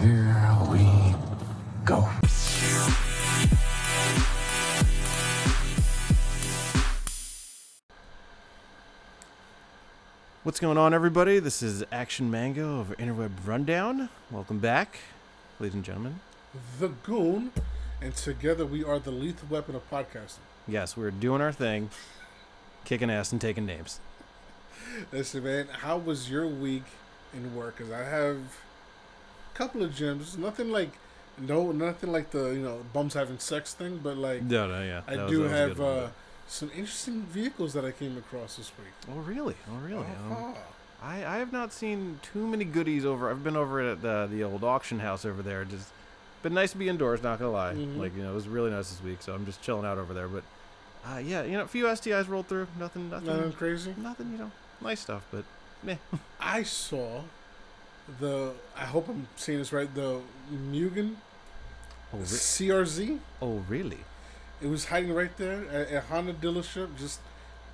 [0.00, 1.14] Here we
[1.86, 2.02] go.
[10.42, 11.38] What's going on, everybody?
[11.38, 14.10] This is Action Mango of Interweb Rundown.
[14.30, 14.98] Welcome back,
[15.58, 16.20] ladies and gentlemen.
[16.78, 17.52] The Goon,
[18.02, 20.40] and together we are the lethal weapon of podcasting.
[20.68, 21.88] Yes, we're doing our thing,
[22.84, 24.00] kicking ass and taking names.
[25.10, 26.84] Listen, man, how was your week
[27.32, 27.78] in work?
[27.78, 28.65] Because I have a
[29.56, 30.36] couple of gyms.
[30.38, 30.90] Nothing like,
[31.38, 35.02] no, nothing like the you know bums having sex thing, but like No, no, yeah.
[35.06, 35.88] I that do was have one.
[35.88, 36.08] uh,
[36.48, 38.94] some interesting vehicles that I came across this week.
[39.14, 39.56] Oh, really?
[39.70, 40.06] Oh, really?
[40.06, 40.52] Um, Uh-huh.
[41.02, 43.30] I, I have not seen too many goodies over.
[43.30, 45.64] I've been over at the the old auction house over there.
[45.64, 45.88] Just
[46.42, 47.22] been nice to be indoors.
[47.22, 47.74] Not gonna lie.
[47.74, 47.98] Mhm.
[47.98, 49.18] Like you know, it was really nice this week.
[49.20, 50.26] So I'm just chilling out over there.
[50.28, 50.42] But
[51.06, 52.66] uh, yeah, you know, a few STIs rolled through.
[52.78, 53.94] Nothing, nothing, Nothing crazy.
[53.98, 54.32] nothing.
[54.32, 55.26] You know, nice stuff.
[55.30, 55.44] But
[55.82, 55.96] meh.
[56.40, 57.20] I saw
[58.20, 58.52] the.
[58.76, 59.92] I hope I'm saying this right.
[59.94, 60.20] The
[60.52, 61.16] Mugen
[62.12, 63.18] Oh, re- CRZ.
[63.42, 63.98] oh really?
[64.60, 67.20] It was hiding right there at a Honda dealership, just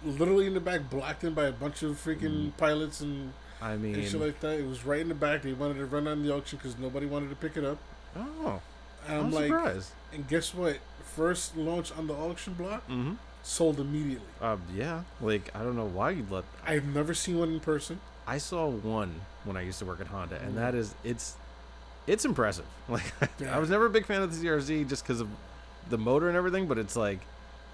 [0.04, 2.56] literally in the back, blocked in by a bunch of freaking Mm.
[2.56, 4.58] pilots and, I mean and shit like that.
[4.58, 5.42] It was right in the back.
[5.42, 7.78] They wanted to run on the auction because nobody wanted to pick it up.
[8.16, 8.60] oh,
[9.06, 9.90] And I'm, I'm, like, surprised.
[10.12, 10.78] and guess what?
[11.14, 13.14] First launch on the auction block, Mm-hmm.
[13.44, 14.26] sold immediately.
[14.40, 15.02] Uh, yeah.
[15.20, 16.44] Like I don't know why you'd let.
[16.66, 18.00] I've never seen one in person.
[18.26, 20.56] I saw one when I used to work at Honda, and Mm.
[20.56, 21.36] that is it's
[22.06, 22.64] it's impressive.
[22.88, 23.54] Like Yeah.
[23.56, 25.28] I was never a big fan of the CRZ just because of
[25.88, 27.20] the motor and everything, but it's like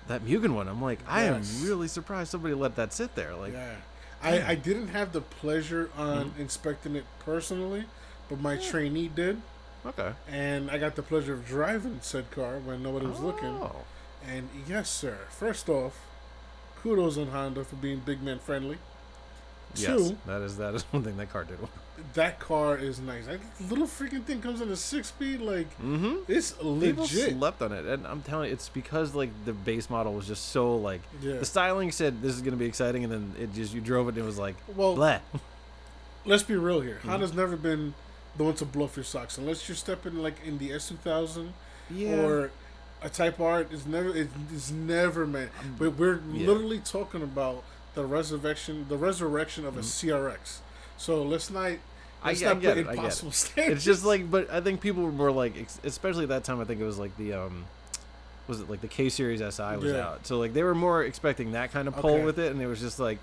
[0.09, 0.69] that Mugen one.
[0.69, 3.35] I'm like, I am really surprised somebody let that sit there.
[3.35, 3.75] Like, yeah,
[4.23, 7.85] I, I didn't have the pleasure on inspecting it personally,
[8.29, 9.41] but my trainee did,
[9.87, 13.49] okay, and I got the pleasure of driving said car when nobody was looking.
[13.61, 13.85] Oh.
[14.27, 15.19] And yes, sir.
[15.31, 16.01] First off,
[16.83, 18.79] kudos on Honda for being big man friendly.
[19.75, 21.59] Yes, Two, that is that is one thing that car did.
[22.15, 23.27] that car is nice.
[23.27, 26.17] That little freaking thing comes in a six speed, like Mm-hmm.
[26.31, 27.37] it's People legit.
[27.37, 30.47] slept on it, and I'm telling you, it's because like the base model was just
[30.51, 31.35] so like Yeah.
[31.39, 34.11] the styling said this is gonna be exciting, and then it just you drove it
[34.15, 35.21] and it was like Well, bleh.
[36.25, 36.97] let's be real here.
[36.97, 37.09] Mm-hmm.
[37.11, 37.95] Honda's never been
[38.37, 41.53] the one to bluff your socks unless you're stepping like in the S two thousand
[41.91, 42.17] Yeah.
[42.23, 42.51] or
[43.03, 43.61] a Type R.
[43.71, 45.51] It's never it, it's never man.
[45.79, 46.47] But we're yeah.
[46.47, 47.63] literally talking about
[47.99, 50.59] the resurrection the resurrection of a CRX.
[50.99, 51.63] So let's not.
[51.73, 51.77] Mm-hmm.
[52.23, 52.89] I, Let's I not get put it.
[52.89, 53.33] I get it.
[53.33, 53.55] standards.
[53.57, 55.55] It's just like, but I think people were more like,
[55.85, 56.61] especially at that time.
[56.61, 57.65] I think it was like the um,
[58.49, 60.07] was it like the K series SI was Yeah.
[60.09, 62.25] out, so like they were more expecting that kind of pull Okay.
[62.25, 63.19] with it, and it was just like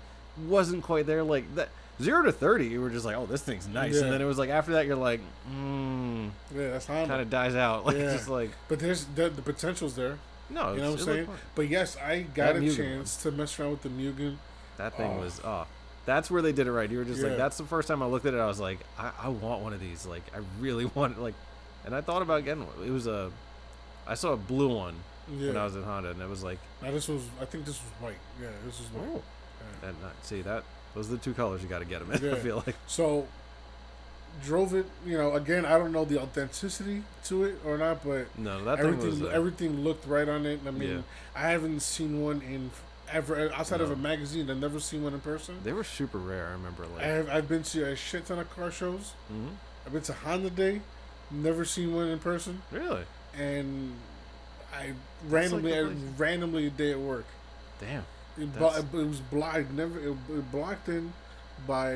[0.46, 1.22] wasn't quite there.
[1.22, 1.68] Like that
[2.00, 4.02] zero to thirty, you were just like, oh, this thing's nice, Yeah.
[4.04, 5.20] and then it was like after that, you're like,
[5.50, 7.84] mm, yeah, that's kind of dies out.
[7.86, 8.12] Like Yeah.
[8.14, 10.16] just like But there's the, the potential's there.
[10.48, 11.28] no, You know what I'm saying?
[11.54, 14.36] But yes, I got That a Mugen chance to mess around with the Mugen.
[14.78, 15.20] That thing Oh.
[15.20, 15.66] was oh.
[16.04, 16.88] That's where they did it right.
[16.90, 17.28] You were just Yeah.
[17.30, 18.38] like, that's the first time I looked at it.
[18.38, 20.06] I was like, I, I want one of these.
[20.06, 21.34] Like, I really want like,
[21.84, 22.86] and I thought about getting one.
[22.86, 23.30] It was a,
[24.06, 24.94] I saw a blue one
[25.36, 25.48] Yeah.
[25.48, 27.80] when I was at Honda, and it was like, now this was, I think this
[27.82, 28.18] was white.
[28.40, 29.08] Yeah, this was white.
[29.16, 29.22] oh,
[29.82, 29.88] Yeah.
[29.88, 30.62] and uh, see that
[30.94, 32.32] those are the two colors you got to get them in.
[32.34, 33.26] I feel like So
[34.44, 34.86] drove it.
[35.04, 38.78] You know, again, I don't know the authenticity to it or not, but no, that
[38.78, 40.60] thing everything was uh, everything looked right on it.
[40.66, 41.00] I mean, Yeah.
[41.34, 42.70] I haven't seen one in
[43.12, 44.50] ever outside of a magazine.
[44.50, 45.56] I've never seen one in person.
[45.64, 46.48] they were super rare.
[46.48, 49.12] I remember like, I have, I've been to a shit ton of car shows.
[49.32, 49.50] mhm.
[49.86, 50.80] I've been to Honda Day,
[51.30, 53.04] never seen one in person, really,
[53.38, 53.94] and
[54.76, 54.92] I
[55.28, 57.26] randomly, the I, randomly a day at work.
[57.80, 58.04] damn.
[58.38, 59.70] It, blo- it was blocked.
[59.70, 61.12] Never it, it blocked in
[61.66, 61.88] by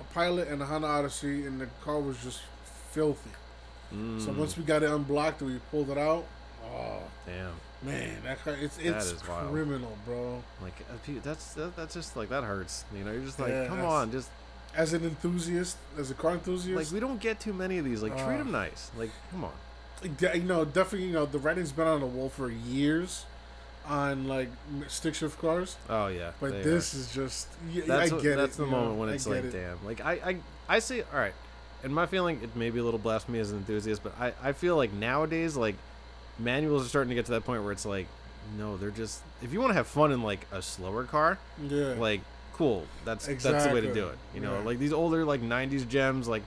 [0.00, 2.40] a pilot and a Honda Odyssey, and the car was just
[2.90, 3.30] filthy.
[3.90, 6.24] So Mm, once we got it unblocked and we pulled it out,
[6.64, 7.52] oh damn,
[7.84, 9.50] man, that car it's That it's wild.
[9.52, 10.42] criminal, bro.
[10.62, 12.84] like uh, that's that, that's just like that hurts.
[12.96, 14.28] You know, you're just like, Yeah, come on, just
[14.74, 18.02] As an enthusiast, as a car enthusiast, like we don't get too many of these.
[18.02, 18.90] Like treat Uh, them nice.
[18.96, 19.52] Like come on.
[20.16, 23.24] de- you know, definitely, you know, the writing's been on the wall for years
[23.86, 24.48] on like
[24.88, 26.62] stick shift cars, Oh yeah, but they are.
[26.62, 28.58] this is just yeah, that's I what- get that's it.
[28.62, 29.50] the moment know, when it's like it.
[29.50, 30.36] damn like I, I
[30.68, 31.34] i say all right
[31.82, 34.52] And my feeling it may be a little blasphemy as an enthusiast but i i
[34.52, 35.74] feel like nowadays like
[36.42, 38.06] manuals are starting to get to that point where it's like
[38.58, 41.94] no they're just if you want to have fun in like a slower car Yeah,
[41.98, 42.20] like
[42.54, 44.64] cool that's that's the way to do it you know Yeah.
[44.64, 46.42] like these older like 90s gems like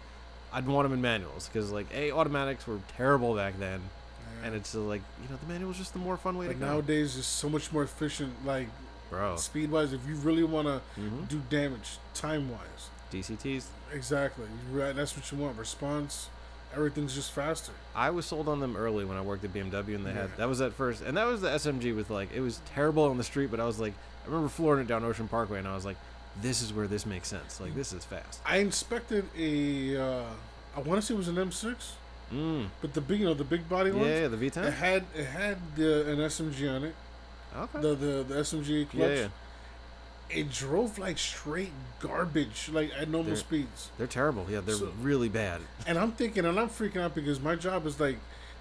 [0.54, 4.48] i'd want them in manuals because like a automatics were terrible back then Yeah.
[4.48, 6.58] and it's uh, like you know the manual was just the more fun way Like
[6.58, 8.34] to go nowadays, it's so much more efficient.
[8.46, 8.68] Like
[9.10, 11.28] bro speed wise, if you really want to Mhm.
[11.28, 14.46] do damage time wise, dcts exactly.
[14.74, 15.58] That's what you want.
[15.58, 16.30] Response,
[16.76, 17.72] everything's just faster.
[17.96, 20.48] I was sold on them early when I worked at BMW, and they had that
[20.50, 23.24] was at first, and that was the SMG with like it was terrible on the
[23.24, 23.94] street, but I was like,
[24.24, 25.98] I remember flooring it down Ocean Parkway, and I was like,
[26.42, 27.60] this is where this makes sense.
[27.62, 28.42] Like this is fast.
[28.46, 29.98] I inspected a.
[29.98, 30.24] Uh,
[30.76, 31.76] I want to say it was an M6.
[32.34, 32.68] Mm.
[32.82, 34.08] but the big, you know, the big body Yeah, ones.
[34.08, 34.66] yeah, the V10.
[34.68, 36.96] It had it had the, an SMG on it,
[37.56, 37.80] Okay.
[37.82, 39.10] the the, the SMG clutch.
[39.10, 39.28] yeah, yeah,
[40.30, 43.90] It drove like straight garbage, like at normal They're- speeds.
[43.98, 44.48] they're terrible.
[44.50, 45.62] Yeah, they're So- really bad.
[45.86, 48.18] And I'm thinking, and I'm freaking out because my job is like,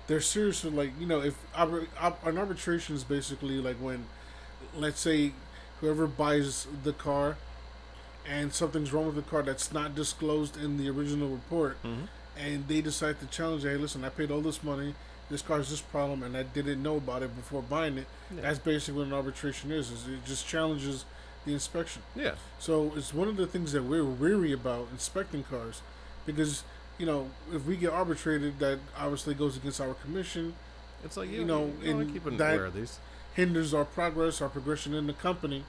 [0.06, 4.06] they're seriously like, you know, if an arbitration is basically like when,
[4.76, 5.32] let's say,
[5.80, 7.36] whoever buys the car,
[8.26, 12.08] and something's wrong with the car that's not disclosed in the original report, Mhm.
[12.38, 14.94] and they decide to challenge, hey, listen, I paid all this money,
[15.30, 18.06] this car's this problem, and I didn't know about it before buying it.
[18.34, 18.42] Yeah.
[18.42, 19.90] That's basically what an arbitration is.
[19.90, 21.04] Is it just challenges
[21.44, 22.02] the inspection.
[22.14, 22.34] Yeah.
[22.58, 25.82] So it's one of the things that we're weary about inspecting cars,
[26.26, 26.62] because
[26.98, 30.54] you know if we get arbitrated, that obviously goes against our commission,
[31.04, 32.98] It's like You you, know, know, you wanna keep that- aware of these.
[33.34, 35.64] hinders our progress, our progression in the company.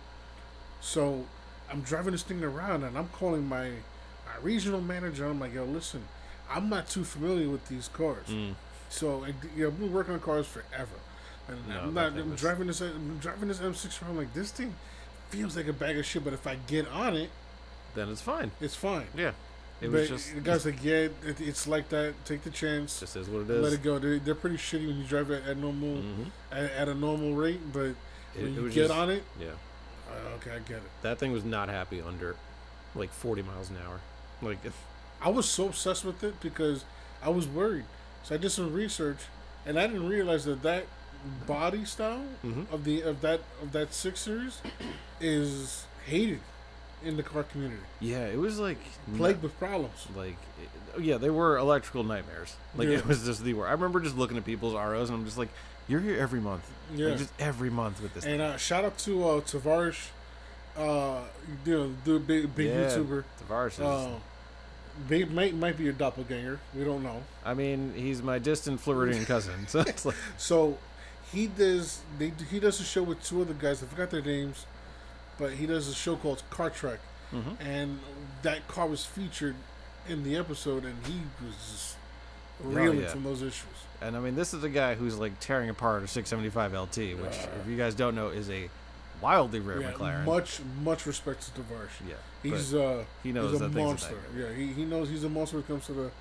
[0.82, 1.26] So
[1.70, 5.26] I'm driving this thing around, and I'm calling my, my regional manager.
[5.26, 6.04] I'm like, yo, listen,
[6.50, 8.28] I'm not too familiar with these cars.
[8.30, 8.54] Mm.
[8.90, 10.96] So and, you know, I've been working on cars forever,
[11.50, 12.14] and No, I'm not.
[12.14, 12.80] I'm was- driving this.
[12.82, 14.76] I'm driving this M6 around like this thing
[15.36, 16.24] feels like a bag of shit.
[16.24, 17.30] But if I get on it,
[17.94, 18.52] Then it's fine.
[18.62, 19.08] it's fine.
[19.16, 19.32] Yeah.
[19.82, 22.14] It but was just the guy's like, yeah, it, it's like that.
[22.26, 23.00] Take the chance.
[23.02, 24.00] just is what it let it go.
[24.00, 26.26] They're, they're pretty shitty when you drive at, at normal Mhm.
[26.52, 27.80] at, at a normal rate, but
[28.36, 29.48] It, when you get just- on it, Yeah.
[30.10, 30.90] uh, okay, I get it.
[31.02, 32.36] That thing was not happy under
[32.96, 34.00] like 40 miles an hour.
[34.42, 34.74] Like if
[35.22, 36.86] I was so obsessed with it because
[37.22, 37.86] I was worried.
[38.24, 39.20] So I did some research,
[39.66, 40.86] and I didn't realize that that
[41.48, 42.72] body style Mhm.
[42.72, 44.62] of the of that of that six series
[45.20, 46.40] is hated
[47.04, 48.78] in the car community, yeah, it was like
[49.18, 50.08] plagued with problems.
[50.16, 52.56] like it- yeah, they were electrical nightmares.
[52.76, 53.00] Like Yeah.
[53.00, 53.68] it was just the word.
[53.68, 55.50] I remember just looking at people's ROs and I'm just like,
[55.88, 56.64] you're here every month.
[56.96, 57.10] Yeah.
[57.10, 58.24] Like, just every month with this.
[58.26, 60.08] And uh, shout out to uh, Tavarish,
[60.78, 61.22] uh,
[61.66, 62.88] you know, the big big Yeah.
[62.90, 63.24] YouTuber.
[63.46, 64.20] Tavarish is, Uh,
[65.10, 66.60] they might might be a doppelganger.
[66.74, 67.24] We don't know.
[67.44, 69.66] I mean, he's my distant Floridian cousin.
[69.68, 70.78] So it's like, So
[71.36, 73.84] he does they he does a show with two other guys.
[73.84, 74.66] I forgot their names,
[75.38, 77.00] but he does a show called Car Trek,
[77.34, 77.58] Mhm.
[77.60, 78.00] and
[78.42, 79.56] that car was featured
[80.08, 81.96] in the episode, and he was just
[82.64, 83.10] Oh, reeling yeah.
[83.10, 83.78] from those issues.
[84.02, 87.36] and I mean, this is a guy who's like tearing apart a 675 LT, which,
[87.62, 88.70] if you guys don't know, is a
[89.22, 90.24] wildly rare Yeah, McLaren.
[90.26, 91.96] much much respect to Tavarish.
[92.08, 94.16] yeah, He's uh he knows he's a monster.
[94.38, 96.12] Yeah, he, he knows he's a monster when it comes to the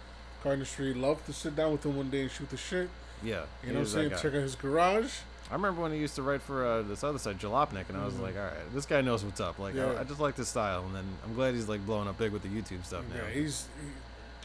[0.42, 0.92] car industry.
[0.94, 2.88] Love to sit down with him one day and shoot the shit.
[3.22, 4.10] Yeah, You know what I'm saying?
[4.10, 5.12] Check out his garage.
[5.50, 8.04] I remember when he used to write for uh, this other side, Jalopnik, and I
[8.04, 8.22] was Mhm.
[8.22, 9.58] like, all right, this guy knows what's up.
[9.58, 9.92] Like, Yeah.
[9.92, 12.32] I, I just like this style, and then I'm glad he's like blowing up big
[12.32, 13.16] with the YouTube stuff now.
[13.22, 13.88] Yeah, he's he,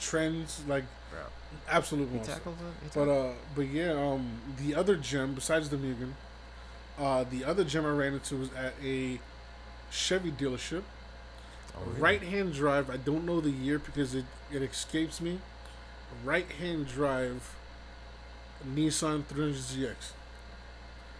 [0.01, 1.21] trends like Bro.
[1.69, 2.33] absolute He monster.
[2.33, 2.83] tackles it.
[2.93, 6.13] He But uh, but yeah, um, the other gem besides the Mugen,
[6.99, 9.19] uh, the other gem I ran into was at a
[9.91, 10.83] Chevy dealership.
[11.75, 12.01] Oh, really?
[12.01, 12.89] Right hand drive.
[12.89, 15.39] I don't know the year because it it escapes me.
[16.25, 17.55] Right hand drive.
[18.67, 19.95] Nissan 300ZX.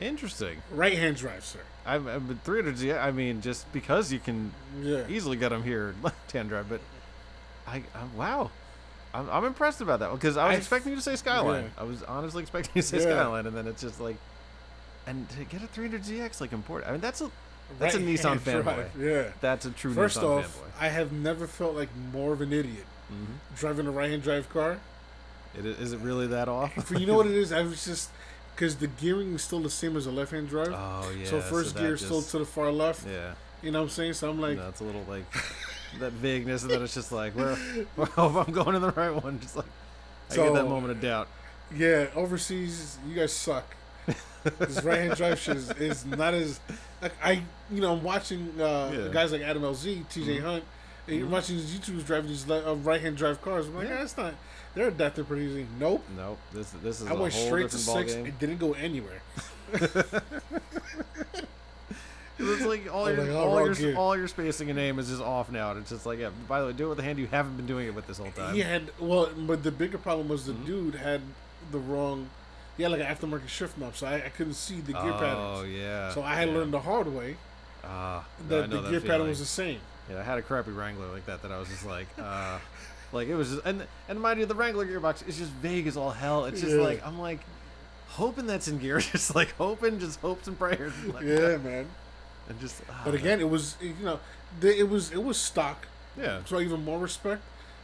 [0.02, 0.62] Interesting.
[0.72, 1.60] Right hand drive, sir.
[1.86, 4.52] I've, I've been 300 yeah, I mean, just because you can
[4.82, 5.04] Yeah.
[5.10, 6.80] easily get them here left hand drive, but
[7.68, 8.52] I, I wow.
[9.14, 11.64] I'm, I'm impressed about that because I was I- expecting you to say Skyline.
[11.66, 11.70] yeah.
[11.82, 13.04] I was honestly expecting you to say Yeah.
[13.22, 14.18] Skyline, and then it's just like,
[15.08, 16.90] and to get a 300ZX like important.
[16.90, 17.30] I mean, that's a
[17.78, 18.64] that's a Right-hand Nissan fanboy.
[18.64, 19.32] drive, Yeah.
[19.42, 20.82] That's a true First Nissan off, fanboy.
[20.84, 23.26] I have never felt like more of an idiot hmm
[23.58, 24.78] driving a right hand drive car.
[25.58, 26.74] It, is it really that off?
[26.86, 27.52] For you know what it is?
[27.52, 28.10] I was just
[28.56, 30.70] because the gearing is still the same as a left hand drive.
[30.74, 31.26] Oh yeah.
[31.26, 33.08] so first that gear is still to the far left.
[33.08, 33.34] Yeah.
[33.62, 34.14] You know what I'm saying?
[34.14, 35.26] So I'm like, no, it's a little like
[36.00, 37.58] that vagueness, and then it's just like, well,
[37.98, 38.08] well,
[38.40, 39.66] if I'm going in the right one, just like
[40.32, 41.28] I get that moment of doubt.
[41.76, 43.76] yeah, overseas, you guys suck.
[44.60, 46.60] this right hand drive shit is, is not as
[47.02, 49.08] like I you know I'm watching uh, Yeah.
[49.12, 50.42] guys like Adam LZ, TJ Mhm.
[50.42, 50.64] Hunt,
[51.08, 51.32] and you're Mhm.
[51.32, 53.68] watching these YouTubers driving these le- uh, right hand drive cars.
[53.68, 53.96] I'm like, Yeah.
[53.96, 54.00] yeah.
[54.00, 54.34] that's not.
[54.76, 55.68] They're adapted pretty easy.
[55.80, 56.04] Nope.
[56.16, 56.38] Nope.
[56.54, 58.14] This this is I a went whole straight to six.
[58.14, 58.28] ballgame.
[58.28, 59.22] It didn't go anywhere.
[62.42, 63.96] It's like all I'm your like, oh, all your gear.
[63.98, 65.72] all your spacing and aim is just off now.
[65.72, 66.30] And It's just like yeah.
[66.48, 67.20] By the way, do it with the hand.
[67.20, 68.54] You haven't been doing it with this whole time.
[68.56, 70.66] He had well, but the bigger problem was the Mhm.
[70.66, 71.22] dude had
[71.72, 72.30] the wrong.
[72.78, 75.74] Yeah, like an aftermarket shift knob, so I, I couldn't see the gear oh patterns.
[75.76, 76.14] yeah.
[76.14, 76.54] So I had yeah.
[76.56, 77.36] learned the hard way
[77.84, 79.30] Ah, no, that know the that gear pattern feeling.
[79.32, 79.80] was the same.
[80.10, 82.58] Yeah, I had a crappy Wrangler like that that I was just like, uh,
[83.12, 85.98] like it was just, and and mind you, the Wrangler gearbox is just vague as
[85.98, 86.46] all hell.
[86.46, 86.82] It's just Yeah.
[86.84, 87.40] like I'm like
[88.10, 90.94] hoping that's in gear, just like hoping, just hopes and prayers.
[91.06, 91.88] Like, Yeah, man.
[92.48, 92.82] and just.
[92.90, 94.20] ah, But again, it was you know,
[94.60, 95.88] the, it was it was stock,
[96.18, 96.40] yeah.
[96.46, 97.42] so even more respect.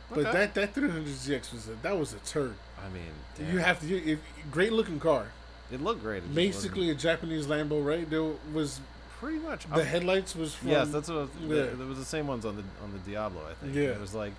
[0.10, 0.32] But Okay.
[0.34, 2.54] that that 300ZX was a, that was a turd.
[2.80, 4.20] I mean, You have to you, if,
[4.52, 5.28] great looking car,
[5.72, 6.18] it looked great.
[6.24, 8.08] It basically a Japanese Lambo, right?
[8.08, 8.80] There was
[9.20, 9.66] pretty much.
[9.68, 11.56] the I'm- headlights was from yes, that's what I was, yeah.
[11.76, 13.74] There was the same ones on the on the Diablo, I think.
[13.74, 13.84] Yeah.
[13.98, 14.34] It was like,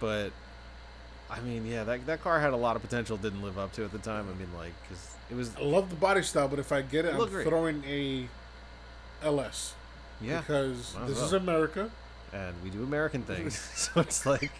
[0.00, 0.30] but
[1.30, 3.16] I mean, yeah, that that car had a lot of potential.
[3.16, 4.26] Didn't live up to at the time.
[4.30, 7.04] I mean, like, because it was I love the body style, but if I get
[7.04, 7.46] it, I'm great.
[7.46, 8.28] throwing a
[9.22, 9.74] LS
[10.20, 11.24] yeah, because this well.
[11.26, 11.90] is America.
[12.32, 14.52] and we do American things, so it's like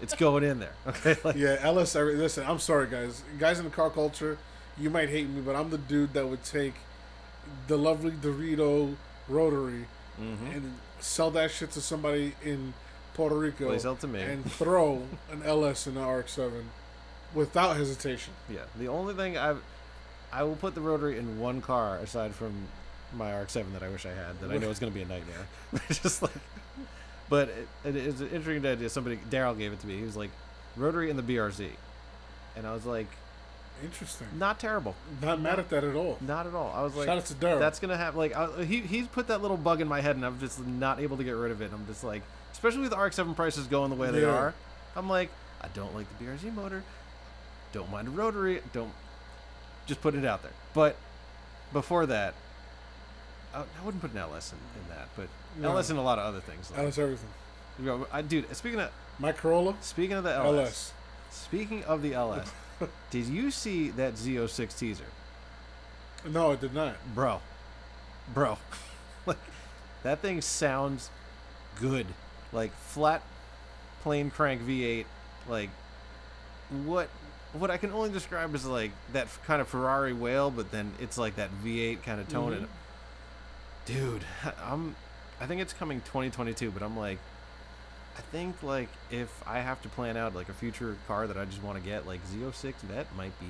[0.00, 0.72] it's going in there.
[0.86, 1.94] Okay, like, Yeah, LS.
[1.96, 3.22] I- Listen, I'm sorry, guys.
[3.38, 4.38] Guys in the car culture,
[4.78, 6.74] you might hate me, but I'm the dude that would take
[7.66, 8.94] the lovely Dorito
[9.28, 9.86] rotary
[10.20, 10.54] mhm.
[10.54, 12.74] and sell that shit to somebody in
[13.20, 14.22] Puerto Rico he to me.
[14.22, 16.62] and throw an LS in the RX-7
[17.34, 18.32] without hesitation.
[18.48, 19.56] Yeah, the only thing I
[20.32, 22.52] I will put the rotary in one car aside from
[23.14, 25.06] my RX-7 that I wish I had that I know is going to be a
[25.06, 25.46] nightmare.
[25.90, 26.32] Just like,
[27.28, 28.88] but it, it is an interesting idea.
[28.88, 29.98] Somebody Daryl gave it to me.
[29.98, 30.30] He was like,
[30.74, 31.68] rotary in the BRZ,
[32.56, 33.08] and I was like,
[33.82, 34.28] Interesting.
[34.38, 36.16] not terrible, Not mad at that at all.
[36.22, 36.72] not at all.
[36.74, 37.58] I was like, Shout out to Daryl.
[37.58, 40.24] that's gonna have like I, he he's put that little bug in my head, and
[40.24, 41.70] I'm just not able to get rid of it.
[41.74, 42.22] I'm just like,
[42.60, 44.52] especially with the RX-7 prices going the way they are,
[44.94, 45.30] I'm like,
[45.62, 46.82] I don't like the BRZ motor,
[47.72, 48.92] don't mind a rotary, don't
[49.86, 50.52] just put it out there.
[50.74, 50.96] But
[51.72, 52.34] before that,
[53.54, 55.70] I, I wouldn't put an LS in, in that, but No.
[55.70, 56.70] LS in a lot of other things.
[56.70, 57.30] Like, LS everything.
[57.78, 60.92] you know, I, dude, speaking of My Corolla, speaking of the LS, LS.
[61.30, 62.52] speaking of the LS,
[63.10, 65.04] did you see that Z06 teaser?
[66.30, 66.96] No, it did not.
[67.14, 67.40] bro,
[68.34, 68.58] bro,
[69.26, 69.38] like
[70.02, 71.08] that thing sounds
[71.80, 72.06] good,
[72.52, 73.22] like flat,
[74.02, 75.04] plain crank V8,
[75.48, 75.70] like
[76.84, 77.08] what
[77.52, 81.18] what I can only describe as like that kind of Ferrari wail, but then it's
[81.18, 82.52] like that V8 kind of tone.
[82.52, 82.64] Mm-hmm.
[82.64, 82.68] And
[83.86, 84.24] dude,
[84.64, 84.96] I'm
[85.40, 87.18] I think it's coming 2022, but I'm like.
[88.18, 91.44] I think like if I have to plan out like a future car that I
[91.46, 93.46] just want to get, like Z06 Vette might be,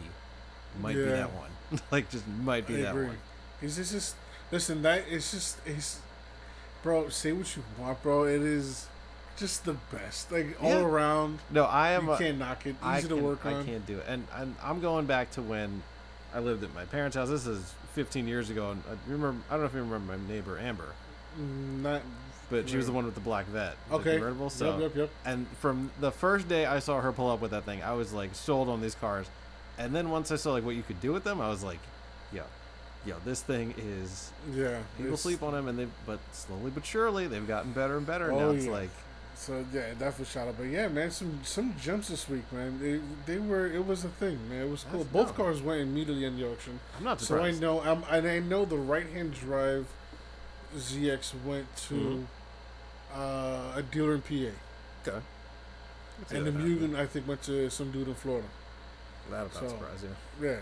[0.80, 1.50] might be that one.
[1.90, 3.06] like just might be I that agree.
[3.06, 3.18] one.
[3.62, 4.16] It's just, just
[4.52, 4.82] listen.
[4.82, 6.00] That it's just it's,
[6.82, 7.08] bro.
[7.08, 8.24] Say what you want, bro.
[8.24, 8.86] It is
[9.36, 10.30] just the best.
[10.32, 12.06] Like all around, No, I am.
[12.06, 12.70] you a- can't knock it.
[12.70, 13.54] Easy I to can- work on.
[13.54, 15.82] I can't do it, and, and I'm going back to when
[16.34, 17.28] I lived at my parents' house.
[17.28, 19.40] This is 15 years ago, and I remember.
[19.48, 20.92] I don't know if you remember my neighbor Amber,
[21.40, 22.02] Mm, Not
[22.50, 23.76] but she was the one with the black Vette.
[23.92, 24.12] okay.
[24.14, 24.50] convertible.
[24.50, 25.10] So, yep, yep, yep.
[25.24, 28.12] and from the first day I saw her pull up with that thing, I was
[28.12, 29.28] like sold on these cars.
[29.78, 31.78] And then once I saw like what you could do with them, I was like,
[32.32, 32.42] yo,
[33.06, 34.30] yo, this thing is.
[34.54, 34.80] Yeah.
[34.98, 38.30] People sleep on them, and they, but slowly but surely they've gotten better and better.
[38.32, 38.72] Oh, now it's yeah.
[38.72, 38.90] like,
[39.36, 40.56] So yeah, definitely shout out.
[40.58, 42.78] But yeah, man, some some jumps this week, man.
[42.78, 44.66] They, they were it was a thing, man.
[44.66, 45.04] It was cool.
[45.04, 45.44] That's- Both no.
[45.44, 46.78] cars went immediately in the auction.
[46.98, 47.58] I'm not surprised.
[47.60, 49.86] So I know, um, and I know the right hand drive
[50.76, 52.24] ZX went to Mhm.
[53.14, 54.52] uh, a dealer in PA,
[55.08, 55.18] Okay.
[56.30, 58.46] and the Mugen I think went to some dude in Florida.
[59.30, 60.46] That about so- surprise you.
[60.46, 60.56] Yeah,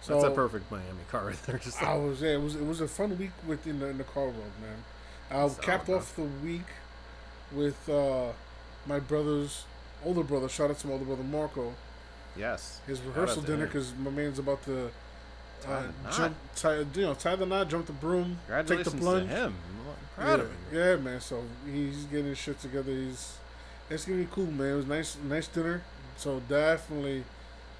[0.00, 1.58] so That's a perfect Miami car right there.
[1.58, 4.04] Just I was yeah, it was it was a fun week within the, in the
[4.04, 4.84] car world, man.
[5.30, 6.66] I capped off the week
[7.52, 8.32] with uh,
[8.86, 9.64] my brother's
[10.04, 10.48] older brother.
[10.48, 11.74] Shout out to my older brother Marco.
[12.36, 12.80] yes.
[12.86, 14.90] His rehearsal dinner because my man's about to
[15.60, 16.16] Tie uh, the knot.
[16.16, 19.28] jump, tie, you know, tie the knot, jump the broom, take the plunge.
[19.28, 19.54] to him.
[20.18, 20.50] Yeah, him.
[20.72, 21.20] yeah, man.
[21.20, 22.92] So he's getting his shit together.
[22.92, 23.38] He's
[23.90, 24.72] it's gonna be cool, man.
[24.72, 25.82] It was nice, nice dinner.
[26.16, 27.24] So definitely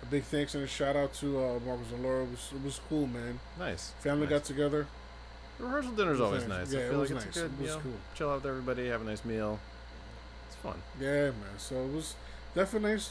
[0.02, 2.25] a big thanks and a shout out to uh, Marcus and Laura.
[2.25, 3.40] It was it was cool, man.
[3.59, 3.93] Nice.
[4.00, 4.31] Family nice.
[4.31, 4.87] got together.
[5.59, 6.71] The rehearsal dinner's always nice.
[6.71, 6.75] nice.
[6.75, 7.45] Yeah, I it was like it's nice.
[7.45, 7.93] a good, It was you know, cool.
[8.14, 9.59] chill out with everybody, have a nice meal.
[10.47, 10.76] It's fun.
[11.00, 11.59] Yeah, man.
[11.59, 12.14] So it was
[12.55, 13.11] definitely nice,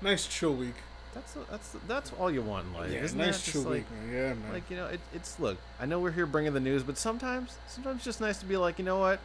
[0.00, 0.74] nice chill week.
[1.14, 3.52] That's that's that's all you want in life, yeah, isn't nice that?
[3.52, 4.12] chill like, week, man.
[4.12, 4.52] Yeah, man.
[4.52, 5.56] like you know, it, it's look.
[5.80, 8.56] I know we're here bringing the news, but sometimes, sometimes it's just nice to be
[8.56, 9.18] like, you know what?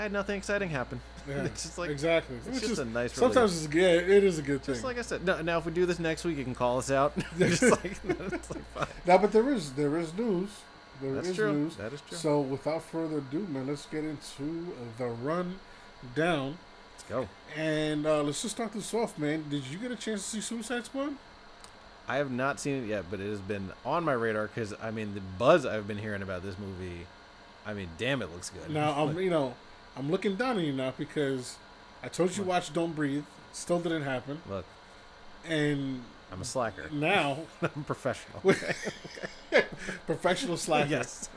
[0.00, 0.98] I had nothing exciting happen.
[1.28, 2.36] yeah, it's just like exactly.
[2.36, 3.12] it's Which just is- a nice.
[3.12, 3.66] sometimes relief.
[3.98, 4.74] it's yeah, it is a good thing.
[4.74, 5.26] just like I said.
[5.26, 7.12] No, now if we do this next week, you can call us out.
[7.38, 8.86] just like, it's like fine.
[9.04, 10.48] now, but there is there is news.
[11.02, 11.52] There is That's true.
[11.52, 11.76] news.
[11.76, 12.16] That is true.
[12.16, 15.56] So without further ado, man, let's get into the run
[16.14, 16.56] down.
[16.94, 17.28] Let's go.
[17.54, 19.44] And uh, let's just start this off, man.
[19.50, 21.14] Did you get a chance to see Suicide Squad?
[22.08, 24.90] I have not seen it yet, but it has been on my radar because I
[24.92, 27.06] mean the buzz I've been hearing about this movie.
[27.66, 28.70] I mean, damn, it looks good.
[28.70, 29.54] Now I'm, Like, you know,
[29.96, 31.56] I'm looking down on you now because
[32.02, 33.24] I told you watch Don't Breathe.
[33.52, 34.40] Still didn't happen.
[34.48, 34.64] look,
[35.46, 36.88] And I'm a slacker.
[36.92, 38.40] now, I'm professional.
[40.06, 40.88] professional slacker.
[40.90, 41.28] yes.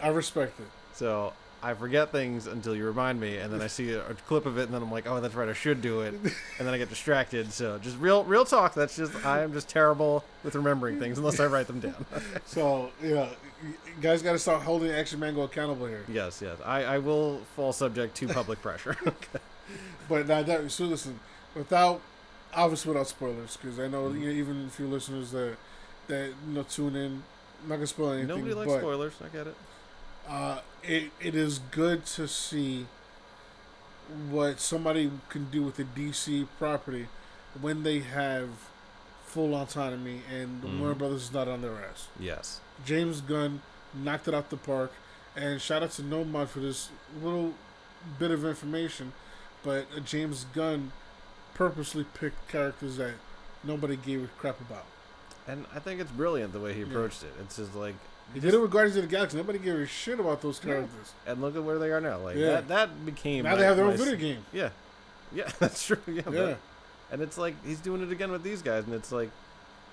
[0.00, 0.66] I respect it.
[0.94, 1.32] So
[1.62, 4.58] I forget things until you remind me, and then I see a, a clip of
[4.58, 6.32] it, and then I'm like, oh, that's right, I should do it, and
[6.66, 7.52] then I get distracted.
[7.52, 8.74] So just real, real talk.
[8.74, 12.04] That's just I am just terrible with remembering things unless I write them down.
[12.46, 13.28] So yeah,
[13.62, 16.04] you guys got to start holding Action Mango accountable here.
[16.08, 18.96] yes, yes, I, I will fall subject to public pressure.
[20.08, 21.20] But now that so listen,
[21.54, 22.00] without
[22.52, 23.92] obviously without spoilers, because I Mm-hmm.
[23.92, 25.56] know you know, even a few listeners that
[26.08, 27.22] that you know tune in.
[27.62, 28.28] I'm not gonna spoil anything.
[28.28, 29.14] Nobody likes spoilers.
[29.24, 29.54] I get it.
[30.28, 32.86] Uh, it it is good to see
[34.30, 37.06] what somebody can do with a DC property
[37.60, 38.48] when they have
[39.26, 40.78] full autonomy and Mhm.
[40.80, 42.08] Warner Brothers is not on their ass.
[42.18, 42.60] Yes.
[42.84, 43.62] James Gunn
[43.94, 44.92] knocked it out the park,
[45.36, 46.90] and shout out to Nomad for this
[47.22, 47.54] little
[48.18, 49.12] bit of information.
[49.62, 50.92] But uh, James Gunn
[51.54, 53.14] purposely picked characters that
[53.64, 54.84] nobody gave a crap about.
[55.46, 57.32] And I think it's brilliant the way he approached it.
[57.40, 57.94] It's just like
[58.34, 59.36] He did it with Guardians of the Galaxy.
[59.36, 60.72] Nobody gave a shit about those Yeah.
[60.74, 61.12] characters.
[61.26, 62.18] and look at where they are now.
[62.18, 62.52] Like Yeah.
[62.52, 64.44] that that became Now my- they have their own my- video game.
[64.52, 64.70] Yeah.
[65.34, 65.96] Yeah, that's true.
[66.06, 66.22] Yeah.
[66.26, 66.54] but- Yeah.
[67.10, 69.30] and it's like he's doing it again with these guys and it's like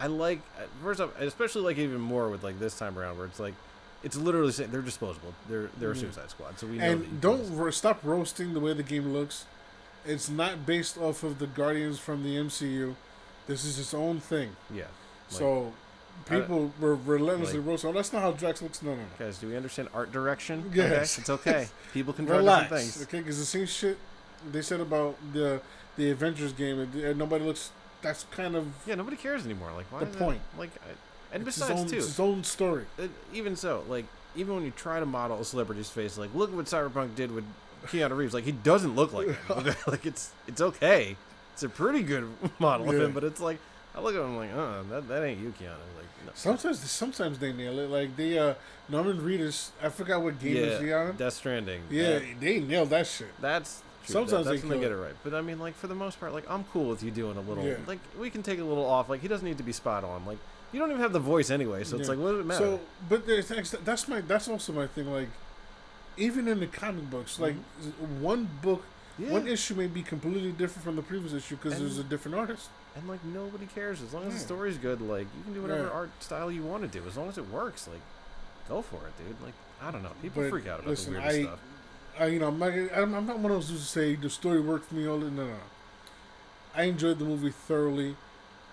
[0.02, 0.40] I like
[0.84, 3.54] first off especially like even more with like this time around where it's like
[4.04, 5.34] it's literally saying they're disposable.
[5.50, 6.00] They're they're a Mhm.
[6.02, 6.80] Suicide Squad, so we.
[6.80, 9.46] And don't ro- stop roasting the way the game looks.
[10.06, 12.96] It's not based off of the Guardians from the MCU.
[13.48, 14.56] This is its own thing.
[14.74, 14.86] yeah,
[15.28, 15.72] so I-
[16.26, 17.90] people were relentlessly like- roasting.
[17.90, 18.82] Oh, that's not how Drax looks.
[18.82, 19.04] No, no, no.
[19.18, 20.72] guys, do we understand art direction?
[20.74, 21.14] Yes.
[21.18, 21.68] okay, it's okay.
[21.94, 23.04] People can Relax, different things.
[23.04, 23.20] okay?
[23.20, 23.98] Because the same shit
[24.52, 25.62] they said about the
[25.98, 27.72] the Avengers game, and, nobody looks.
[28.02, 29.72] That's kind of Yeah, nobody cares anymore.
[29.76, 30.40] Like why The point.
[30.58, 30.92] like, I,
[31.36, 32.86] and it's besides own, too, it's his own story.
[32.98, 36.50] it, even so, like even when you try to model a celebrity's face, like look
[36.52, 37.44] at what Cyberpunk did with
[37.88, 38.34] Keanu Reeves.
[38.34, 39.38] Like he doesn't look like him.
[39.88, 41.18] Like it's it's okay.
[41.54, 43.58] It's a pretty good model of him, but it's like
[43.96, 45.70] I look at him like, uh, that that ain't you, Keanu.
[45.98, 46.32] Like no.
[46.36, 47.90] Sometimes, sometimes they nail it.
[47.90, 48.54] Like they, uh,
[48.88, 49.72] Norman Reedus.
[49.82, 51.16] I forgot what game is he on.
[51.16, 51.82] Death Stranding.
[51.90, 53.30] Yeah, that- they nailed that shit.
[53.42, 53.82] that's.
[54.06, 54.14] True.
[54.14, 55.94] Sometimes that, they that's when they get it right, but I mean, like for the
[55.94, 57.64] most part, like I'm cool with you doing a little.
[57.64, 57.76] Yeah.
[57.86, 59.10] Like we can take a little off.
[59.10, 60.26] Like he doesn't need to be spot on.
[60.26, 60.38] Like
[60.72, 62.66] you don't even have the voice anyway, so it's like what does it matter?
[62.66, 62.80] So,
[63.10, 63.50] but there's,
[63.84, 65.12] that's my that's also my thing.
[65.12, 65.28] Like,
[66.18, 67.56] even in the comic books, like
[68.22, 68.84] one book,
[69.20, 69.24] Mm-hmm.
[69.28, 69.32] yeah.
[69.34, 72.70] one issue may be completely different from the previous issue because there's a different artist.
[72.96, 75.02] And like nobody cares as long as the story's good.
[75.02, 77.48] Like you can do whatever art style you want to do as long as it
[77.50, 77.88] works.
[77.88, 78.02] Like
[78.68, 79.36] go for it, dude.
[79.44, 81.60] Like I don't know, people But freak out about listen, the weirdest I- stuff.
[82.20, 84.90] I, you know, I'm not, I'm, not one of those who say the story worked
[84.90, 85.08] for me.
[85.08, 85.54] All no, no, no.
[86.76, 88.18] I enjoyed the movie thoroughly.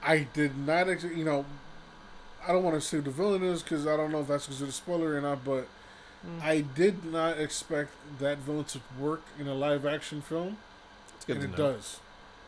[0.02, 1.44] I did not, ex- you know,
[2.44, 4.46] I don't want to say who the villain is because I don't know if that's
[4.46, 5.44] considered a spoiler or not.
[5.44, 5.68] But
[6.26, 6.42] Mm.
[6.42, 10.56] I did not expect that villain to work in a live action film,
[11.14, 11.74] It's good and it know.
[11.74, 12.00] does.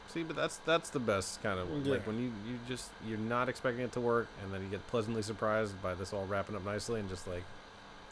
[0.09, 1.93] See, but that's that's the best kind of Yeah.
[1.95, 4.87] like when you you just you're not expecting it to work, and then you get
[4.89, 7.43] pleasantly surprised by this all wrapping up nicely, and just like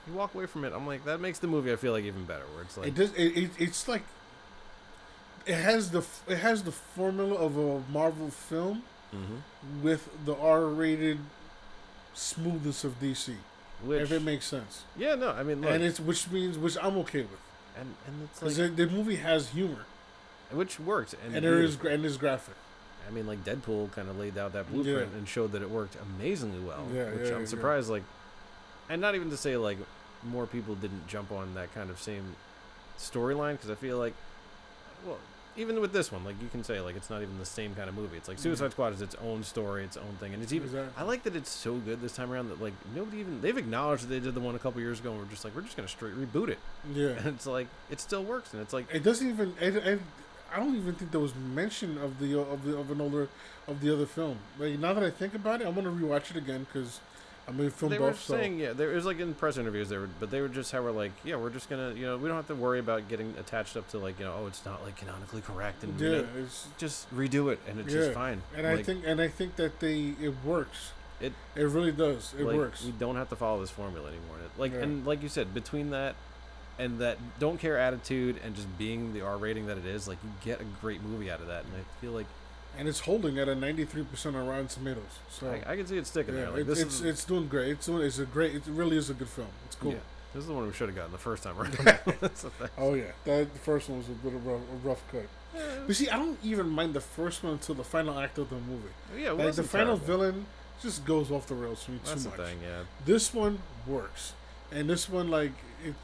[0.06, 0.72] you walk away from it.
[0.74, 2.44] I'm like that makes the movie I feel like even better.
[2.54, 3.12] Where it's like it does.
[3.14, 4.02] It, it, it's like
[5.46, 8.82] it has the it has the formula of a Marvel film
[9.14, 9.82] Mhm.
[9.82, 11.18] with the R-rated
[12.14, 13.35] smoothness of DC.
[13.85, 14.82] which if it makes sense.
[14.96, 17.40] yeah no I mean look, and it's which means which I'm okay with
[17.78, 19.85] and and it's like the, the movie has humor
[20.52, 21.14] which worked.
[21.24, 22.54] and, and there is and is graphic.
[23.09, 25.18] I mean, like Deadpool kind of laid out that blueprint Yeah.
[25.18, 26.87] and showed that it worked amazingly well.
[26.92, 28.02] Yeah, which yeah, I'm surprised, like,
[28.88, 29.78] and not even to say like
[30.24, 32.35] more people didn't jump on that kind of same
[32.98, 34.14] storyline because I feel like,
[35.06, 35.18] well,
[35.56, 37.88] even with this one, like you can say like it's not even the same kind
[37.88, 38.16] of movie.
[38.16, 40.66] It's like Suicide Squad is its own story, its own thing, and it's even.
[40.68, 40.92] Exactly.
[40.98, 44.02] I like that it's so good this time around that like nobody even they've acknowledged
[44.04, 45.76] that they did the one a couple years ago and we're just like we're just
[45.76, 46.59] gonna straight reboot it,
[46.92, 49.54] Yeah, and it's like it still works, and it's like it doesn't even.
[49.61, 50.00] It, it,
[50.54, 53.28] I don't even think there was mention of the of the of an older
[53.68, 54.38] of the other film.
[54.59, 57.00] Like now that I think about it, I'm gonna rewatch it again because
[57.48, 58.24] I'm a film they were buff.
[58.24, 60.72] So saying yeah there was like in press interviews they were but they were just
[60.72, 63.09] how we're like yeah we're just gonna you know we don't have to worry about
[63.09, 66.06] getting attached up to like you know oh it's not like canonically correct and you
[66.09, 68.00] yeah, know, it's just redo it and it's Yeah.
[68.00, 70.92] just fine and I think and I think that they it works.
[71.20, 72.35] It- it really does.
[72.38, 72.85] It like, works.
[72.85, 74.80] we don't have to follow this formula anymore it- like Yeah.
[74.80, 76.14] and like you said between that
[76.78, 80.18] and that don't care attitude and just being the R rating that it is like
[80.22, 82.26] you get a great movie out of that and I feel like
[82.78, 85.02] and it's holding at a 93% on Rotten Tomatoes.
[85.30, 87.24] So I, I can see it sticking yeah, there like it's this it's, is it's
[87.24, 87.70] doing great.
[87.70, 88.54] It's doing it's a great.
[88.54, 89.48] It really is a good film.
[89.64, 89.92] It's cool.
[89.92, 89.98] yeah
[90.36, 91.72] this is the one we should have gotten the first time around
[92.20, 92.68] That's the thing.
[92.76, 95.26] Oh yeah, that the first one was a bit of a, a rough cut.
[95.86, 98.56] But see, I don't even mind the first one until the final act of the
[98.56, 98.88] movie.
[99.14, 100.06] Oh, yeah Like the final terrible.
[100.06, 100.46] villain
[100.82, 102.46] just goes off the rails for me that's too the much.
[102.46, 104.34] thing yeah This one works,
[104.70, 105.94] and this one like it,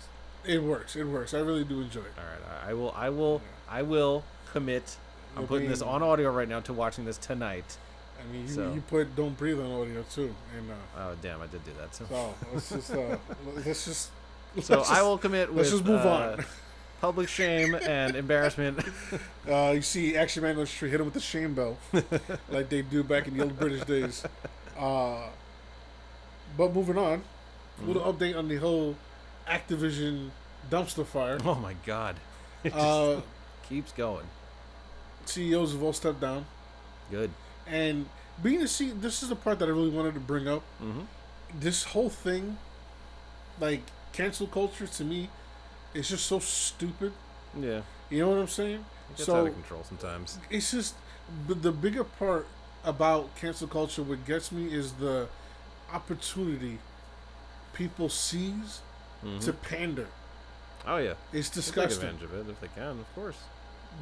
[0.46, 0.96] it works.
[0.96, 1.35] It works.
[1.35, 2.12] I really do enjoy it.
[2.18, 2.92] All right, I- will.
[2.96, 3.42] I will.
[3.68, 4.96] I will commit.
[5.37, 7.76] I'm putting this on audio right now to watching this tonight.
[8.20, 11.40] I mean, you, So- you put "Don't Breathe" on audio too, and uh, Oh damn,
[11.40, 11.94] I did do that.
[11.94, 13.16] So, so let's just uh,
[13.64, 14.11] let's just.
[14.61, 16.44] so let's I just- will commit with Let's just move uh, on.
[17.00, 18.78] public shame and embarrassment.
[19.48, 21.76] Uh, you see Action Man on the street, hit him with the shame bell,
[22.48, 24.22] like they do back in the old British days.
[24.78, 25.22] Uh,
[26.57, 27.22] but moving on,
[27.83, 28.22] a little Mm-hmm.
[28.22, 28.94] update on the whole
[29.48, 30.31] Activision
[30.70, 31.38] dumpster fire.
[31.44, 32.16] oh my god,
[32.64, 33.20] it just Uh,
[33.68, 34.26] keeps going.
[35.26, 36.46] CEOs have all stepped down,
[37.11, 37.31] Good.
[37.66, 38.07] and
[38.42, 40.62] being a C, this is the part that I really wanted to bring up.
[40.83, 41.02] Mm-hmm.
[41.61, 42.57] This whole thing,
[43.61, 45.28] like cancel culture, to me,
[45.94, 47.12] is just so stupid.
[47.59, 48.85] Yeah, You know what I'm saying?
[49.11, 50.38] gets So out of control sometimes.
[50.50, 50.94] it's just
[51.46, 52.46] but the bigger part
[52.83, 55.28] about cancel culture what gets me is the
[55.92, 56.78] opportunity
[57.74, 58.81] people seize
[59.40, 60.06] to pander.
[60.87, 62.08] Oh yeah, it's They take disgusting.
[62.08, 63.37] advantage of it if they can, of course.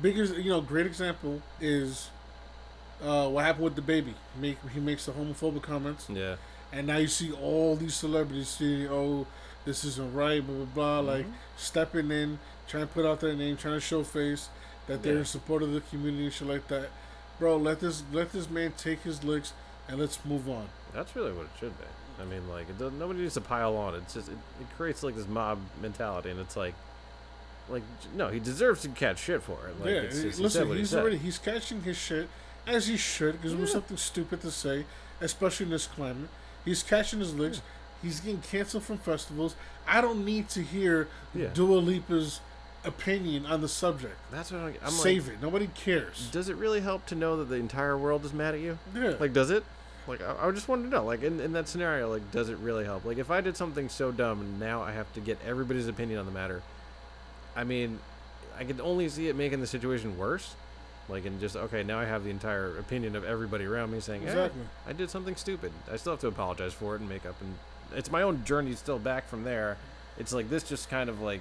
[0.01, 2.09] biggest you know great example is
[3.03, 4.15] uh, what happened with DaBaby.
[4.41, 6.09] Make he makes the homophobic comments.
[6.09, 6.37] Yeah,
[6.73, 9.27] and now you see all these celebrities saying oh
[9.65, 11.13] this isn't right blah blah blah.
[11.15, 14.49] Like stepping in trying to put out their name trying to show face
[14.87, 15.19] that they're Yeah.
[15.21, 16.89] in support of the community and shit like that.
[17.39, 19.53] Bro let this let this man take his licks
[19.89, 20.69] and let's move on.
[20.95, 21.85] That's really what it should be.
[22.21, 23.95] I mean, like, it does, nobody needs to pile on.
[23.95, 26.75] It's just it, it creates like this mob mentality, and it's like,
[27.69, 27.83] like
[28.15, 29.79] no, he deserves to catch shit for it.
[29.81, 32.29] Like, yeah it's said listen he he's already he's catching his shit
[32.67, 34.85] as he should because it was something stupid to say
[35.21, 36.29] especially in this climate
[36.65, 37.63] he's catching his licks
[38.03, 39.55] he's getting canceled from festivals
[39.89, 41.49] i don't need to hear Yeah.
[41.55, 42.41] Dua Lipa's
[42.85, 45.37] opinion on the subject That's what I'm, I'm save like.
[45.37, 48.55] it nobody cares Does it really help to know that the entire world is mad
[48.55, 48.79] at you?
[48.95, 49.65] yeah Like, does it?
[50.07, 51.05] Like, I, I just wanted to know.
[51.05, 53.05] Like, in, in that scenario, like, does it really help?
[53.05, 56.19] Like, if I did something so dumb and now I have to get everybody's opinion
[56.19, 56.63] on the matter,
[57.57, 57.99] I mean,
[58.59, 60.55] I could only see it making the situation worse.
[61.09, 64.23] Like, and just okay, now I have the entire opinion of everybody around me saying,
[64.23, 64.63] "Eh, Exactly.
[64.87, 65.73] I did something stupid.
[65.91, 67.55] I still have to apologize for it and make up, and
[67.97, 69.77] it's my own journey still back from there.
[70.19, 71.41] It's like this just kind of like,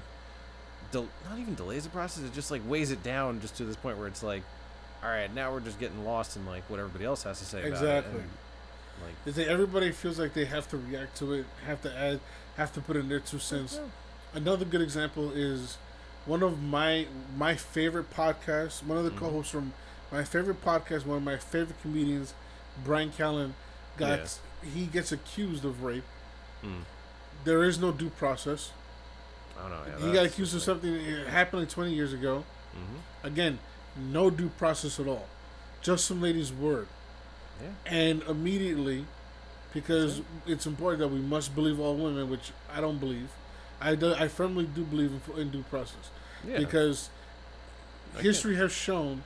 [0.91, 2.23] del- not even delays the process.
[2.23, 4.41] It just like weighs it down just to this point where it's like,
[5.03, 7.59] all right, now we're just getting lost in like what everybody else has to say
[7.59, 7.73] about it.
[7.73, 8.21] Exactly.
[8.21, 8.29] and,
[9.03, 12.19] like, Is that everybody feels like they have to react to it have to add
[12.57, 13.79] have to put in their two cents
[14.33, 15.77] another good example is
[16.25, 17.07] one of my
[17.37, 18.83] my favorite podcasts.
[18.83, 19.17] One of the Mhm.
[19.17, 19.73] co-hosts from
[20.11, 22.33] my favorite podcast, one of my favorite comedians,
[22.83, 23.53] Bryan Callen,
[23.97, 26.03] got he gets accused of rape.
[26.63, 26.81] mm,
[27.45, 28.71] There is no due process.
[29.57, 29.83] I don't know.
[29.99, 32.43] Yeah, he got accused of just like- something that happened like 20 years ago.
[32.75, 32.99] Mhm.
[33.23, 33.59] Again,
[33.97, 35.27] no due process at all.
[35.81, 36.87] Just some lady's word.
[37.61, 37.67] Yeah.
[37.93, 39.05] And immediately,
[39.73, 43.29] because it's important that we must believe all women, which I don't believe.
[43.81, 46.09] I, do, I firmly do believe in, in due process.
[46.47, 46.57] Yeah.
[46.59, 47.09] because
[48.19, 49.23] history has shown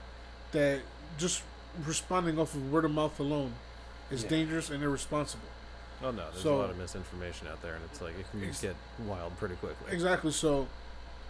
[0.52, 0.80] that
[1.18, 1.44] just
[1.86, 3.54] responding off of word of mouth alone
[4.12, 4.30] is Yeah.
[4.30, 5.48] dangerous and irresponsible.
[6.04, 8.44] oh no, there's so- a lot of misinformation out there, and it's like it can
[8.44, 9.92] Ex- get wild pretty quickly.
[9.94, 10.32] Exactly.
[10.32, 10.68] So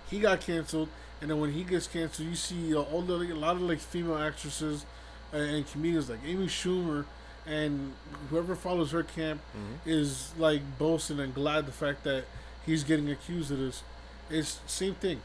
[0.10, 0.90] he got canceled,
[1.22, 3.80] and then when he gets canceled, you see uh, all the a lot of like
[3.80, 4.86] female actresses
[5.34, 7.06] and comedians like Amy Schumer
[7.46, 7.94] and
[8.30, 9.78] whoever follows her camp Mhm.
[9.86, 12.24] is like boasting and glad the fact that
[12.66, 13.84] he's getting accused of this.
[14.30, 15.22] It's same thing,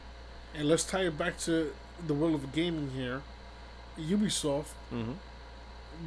[0.54, 1.72] and let's tie it back to
[2.06, 3.22] the world of gaming here.
[3.98, 5.12] Ubisoft, Mm-hmm.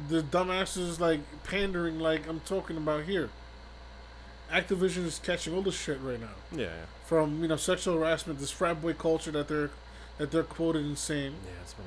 [0.08, 3.30] the dumbasses like pandering like I'm talking about here.
[4.50, 6.70] Activision is catching all this shit right now Yeah, yeah,
[7.06, 9.70] from you know sexual harassment, this frat boy culture that they're
[10.18, 11.34] that they're quoted and saying.
[11.44, 11.52] yeah.
[11.62, 11.86] It's been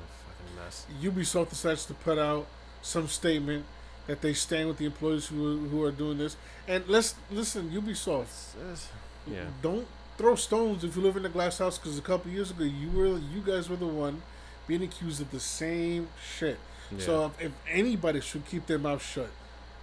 [0.66, 0.86] mess.
[1.02, 2.46] Ubisoft decides to put out
[2.82, 3.64] some statement
[4.06, 6.36] that they stand with the employees who who are doing this.
[6.68, 8.88] And let's listen, Ubisoft, It's, it's,
[9.26, 9.86] yeah, don't
[10.18, 12.90] throw stones if you live in a glass house because a couple years ago you
[12.90, 14.22] were you guys were the one
[14.66, 16.58] being accused of the same shit.
[16.90, 16.98] yeah.
[17.04, 19.30] So if, if anybody should keep their mouth shut,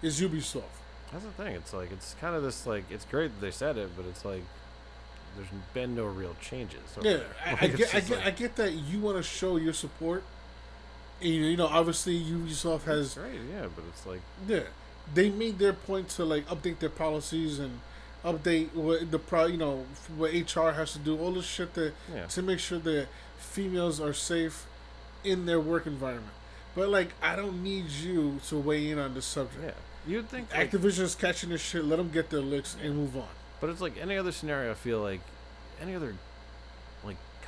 [0.02, 0.64] is Ubisoft.
[1.12, 1.56] That's the thing.
[1.56, 4.26] It's like it's kind of this like it's great that they said it, but it's
[4.26, 4.44] like
[5.36, 6.82] there's been no real changes.
[7.02, 7.20] Yeah.
[7.46, 9.74] I, I it's get, I get, like- I get that you want to show your
[9.74, 10.24] support.
[11.24, 14.64] You know, obviously Ubisoft has great, yeah, but it's like Yeah,
[15.14, 17.80] they made their point to like update their policies and
[18.24, 21.94] update what the pro, you know, what HR has to do, all this shit that
[22.14, 23.08] yeah, to make sure that
[23.38, 24.66] females are safe
[25.24, 26.34] in their work environment.
[26.76, 29.64] But like, I don't need you to weigh in on this subject.
[29.64, 29.72] yeah.
[30.06, 31.86] You'd think like, Activision's catching this shit.
[31.86, 33.28] Let them get their licks and move on.
[33.62, 34.72] But it's like any other scenario.
[34.72, 35.22] I feel like
[35.82, 36.16] any other like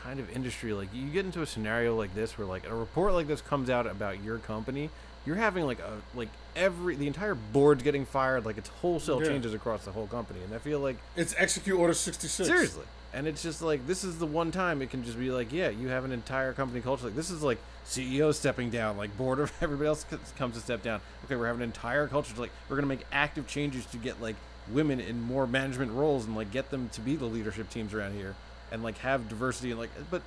[0.06, 0.74] kind of industry.
[0.74, 3.70] Like you get into a scenario like this where like a report like this comes
[3.70, 4.90] out about your company.
[5.26, 8.46] You're having like a like every the entire board's getting fired.
[8.46, 9.30] Like it's wholesale Yeah.
[9.30, 12.48] changes across the whole company, and I feel like It's execute order sixty six.
[12.48, 12.86] seriously.
[13.14, 15.70] And it's just like this is the one time it can just be like, yeah,
[15.70, 17.06] you have an entire company culture.
[17.06, 20.06] Like this is like CEO stepping down, like board of everybody else
[20.38, 21.02] comes to step down.
[21.26, 22.34] Okay, we're having an entire culture.
[22.36, 24.36] To, like we're gonna make active changes to get like
[24.72, 28.14] women in more management roles and like get them to be the leadership teams around
[28.16, 28.36] here
[28.72, 29.90] and like have diversity and like.
[30.12, 30.22] But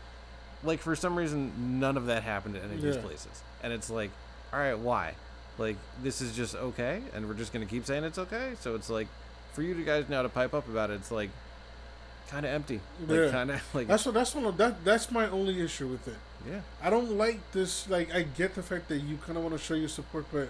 [0.64, 3.02] like for some reason, none of that happened at any of these Yeah.
[3.02, 3.42] places.
[3.62, 4.10] And it's like,
[4.52, 5.14] all right, why?
[5.58, 8.52] Like this is just okay, and we're just gonna keep saying it's okay.
[8.60, 9.08] So it's like,
[9.52, 11.30] for you to guys now to pipe up about it, it's like
[12.28, 12.80] kind of empty.
[13.06, 13.30] Like Yeah.
[13.30, 14.14] kind of like That's what.
[14.14, 14.44] That's one.
[14.44, 16.16] Of, that that's my only issue with it.
[16.48, 16.60] yeah.
[16.82, 17.88] I don't like this.
[17.90, 20.48] Like, I get the fact that you kind of want to show your support, but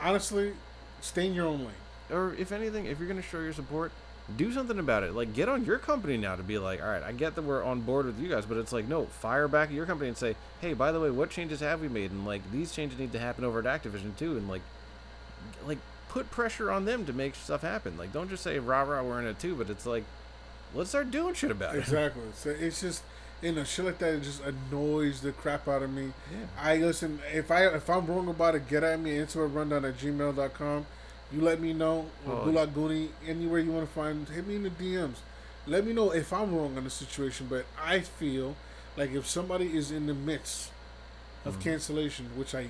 [0.00, 0.52] honestly,
[1.00, 1.70] stay in your own lane.
[2.10, 3.92] Or if anything, if you're gonna show your support,
[4.36, 5.14] do something about it.
[5.14, 7.62] Like, get on your company now to be like, all right, I get that we're
[7.62, 10.16] on board with you guys, but it's like, no, fire back at your company and
[10.16, 12.10] say, hey, by the way, what changes have we made?
[12.10, 14.36] And like, these changes need to happen over at Activision too.
[14.36, 14.62] And like,
[15.66, 17.96] like, put pressure on them to make stuff happen.
[17.96, 19.54] Like, don't just say rah rah, we're in it too.
[19.54, 20.04] But it's like,
[20.74, 21.80] let's start doing shit about it.
[21.80, 22.22] Exactly.
[22.34, 23.02] So it's just
[23.42, 24.14] you know shit like that.
[24.14, 26.12] It just annoys the crap out of me.
[26.30, 26.46] Yeah.
[26.60, 27.20] I listen.
[27.32, 29.16] If I if I'm wrong about it, get at me.
[29.16, 30.86] Interweb Rundown at gmail.com.
[31.32, 32.06] You let me know.
[32.26, 34.28] Or Oh, Gulak Goonie, anywhere you want to find.
[34.28, 35.16] Hit me in the DMs.
[35.66, 37.46] Let me know if I'm wrong on the situation.
[37.50, 38.54] But I feel
[38.96, 40.70] like if somebody is in the midst
[41.44, 41.48] Mm.
[41.48, 42.68] of cancellation, which I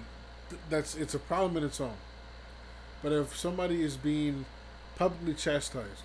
[0.70, 1.96] that's it's a problem in its own.
[3.02, 4.44] But if somebody is being
[4.96, 6.02] publicly chastised,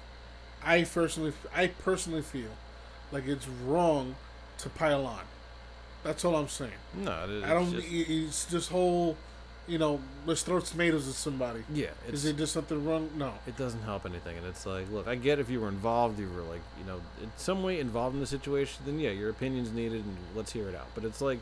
[0.63, 2.51] I personally I personally feel
[3.11, 4.15] like it's wrong
[4.59, 5.23] to pile on.
[6.03, 6.71] That's all I'm saying.
[6.95, 7.71] No, it, I don't.
[7.73, 9.17] Just, it's this whole,
[9.67, 11.63] you know, let's throw tomatoes at somebody.
[11.71, 13.09] yeah, Is it just something wrong?
[13.15, 13.33] No.
[13.47, 16.27] it doesn't help anything and it's like look i get if you were involved you
[16.35, 19.71] were like you know in some way involved in the situation then yeah your opinion's
[19.71, 21.39] needed and let's hear it out but it's like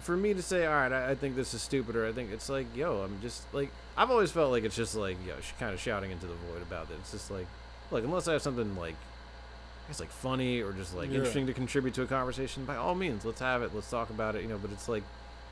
[0.00, 2.32] for me to say all right i, I think this is stupid or i think
[2.32, 5.52] it's like yo i'm just like i've always felt like it's just like yo sh-
[5.60, 7.46] kind of shouting into the void about it it's just like
[7.90, 8.94] look unless i have something like
[9.84, 11.16] I guess like funny or just like Yeah.
[11.16, 14.36] interesting to contribute to a conversation by all means let's have it let's talk about
[14.36, 15.02] it you know but it's like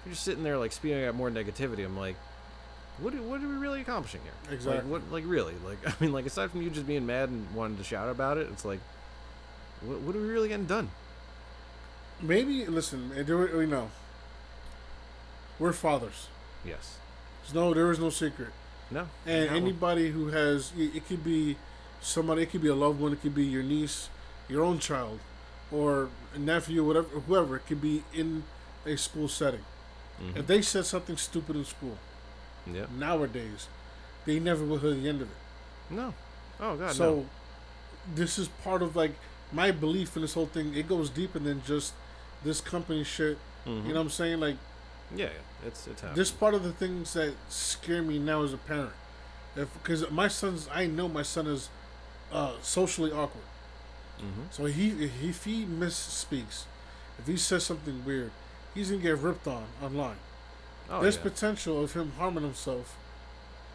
[0.05, 2.17] you're just sitting there like spewing out more negativity i'm like
[2.99, 4.83] what are, what are we really accomplishing here Exactly.
[4.91, 7.47] like, what like really like i mean like aside from you just being mad and
[7.55, 8.81] wanting to shout about it it's like
[9.83, 10.91] what, what are we really getting done
[12.23, 13.13] Maybe listen.
[13.17, 13.91] and there- You know,
[15.59, 16.29] we're fathers.
[16.65, 16.99] yes
[17.43, 17.73] There's no.
[17.75, 18.51] There is no secret.
[18.91, 19.57] no And no.
[19.57, 21.57] anybody who has, it it could be
[22.03, 22.43] somebody.
[22.43, 23.13] It could be a loved one.
[23.15, 24.11] It could be your niece,
[24.51, 25.19] your own child,
[25.73, 27.57] or a nephew, whatever, whoever.
[27.57, 28.45] It could be in
[28.85, 29.65] a school setting.
[30.21, 30.37] Mhm.
[30.37, 31.97] If they said something stupid in school
[32.67, 33.69] yeah nowadays,
[34.27, 35.37] they never will hear the end of it.
[35.91, 36.15] no
[36.61, 37.27] oh god so no
[38.15, 39.15] this is part of like
[39.53, 40.75] my belief in this whole thing.
[40.75, 41.93] It goes deeper than just
[42.45, 43.37] this company shit.
[43.67, 43.83] Mhm.
[43.87, 44.41] You know what I'm saying?
[44.41, 44.57] Like
[45.15, 45.31] yeah
[45.67, 46.17] it's it's happening.
[46.17, 48.93] this part of the things that scare me now as a parent.
[49.57, 51.69] If because my son's, I know my son is
[52.33, 53.45] uh, socially awkward.
[54.21, 54.53] Mhm.
[54.53, 56.65] So he if he misspeaks,
[57.19, 58.31] if he says something weird,
[58.75, 60.17] he's gonna get ripped on online.
[60.91, 61.23] oh, There's yeah.
[61.23, 62.97] potential of him harming himself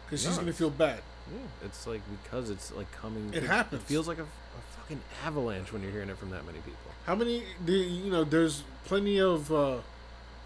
[0.06, 1.00] because he's gonna feel bad.
[1.32, 3.82] yeah it's like because it's like coming It happens.
[3.82, 6.90] it feels like a, a fucking avalanche when you're hearing it from that many people
[7.06, 7.42] How many?
[7.64, 9.50] The, you know, there's plenty of.
[9.52, 9.78] Uh,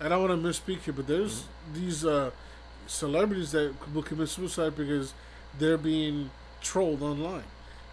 [0.02, 1.74] I don't want to misspeak here, but there's Mm-hmm.
[1.80, 2.30] these uh,
[2.86, 5.12] celebrities that will commit suicide because
[5.58, 6.30] they're being
[6.62, 7.44] trolled online.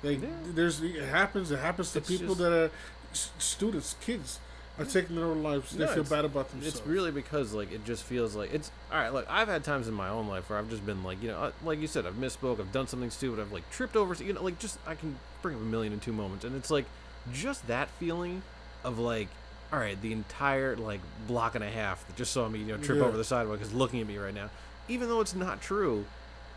[0.04, 0.30] Like Yeah.
[0.54, 1.52] there's it happens.
[1.52, 2.72] It happens to It's people just- that are
[3.12, 4.40] s- students, kids,
[4.80, 5.72] are taking their own lives.
[5.72, 6.78] They No, feel bad about themselves.
[6.80, 9.12] It's really because like it just feels like it's all right.
[9.14, 11.38] Look, I've had times in my own life where I've just been like, you know,
[11.38, 14.34] uh, like you said, I've misspoke, I've done something stupid, I've like tripped over, you
[14.34, 16.86] know, like just I can bring up a million and two moments, and it's like
[17.34, 18.42] just that feeling
[18.84, 19.28] of like,
[19.74, 22.78] all right, the entire like block and a half that just saw me, you know,
[22.78, 23.06] trip Yeah.
[23.06, 24.50] over the sidewalk is looking at me right now,
[24.88, 26.06] even though it's not true.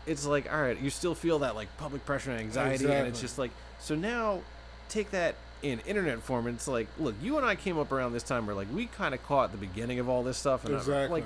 [0.07, 3.21] It's like, all right, you still feel that like public pressure and anxiety, and it's
[3.21, 4.41] just like, so now
[4.89, 8.13] take that in internet form and it's like look you and i came up around
[8.13, 10.75] this time where like we kind of caught the beginning of all this stuff and
[10.75, 11.23] I'm- like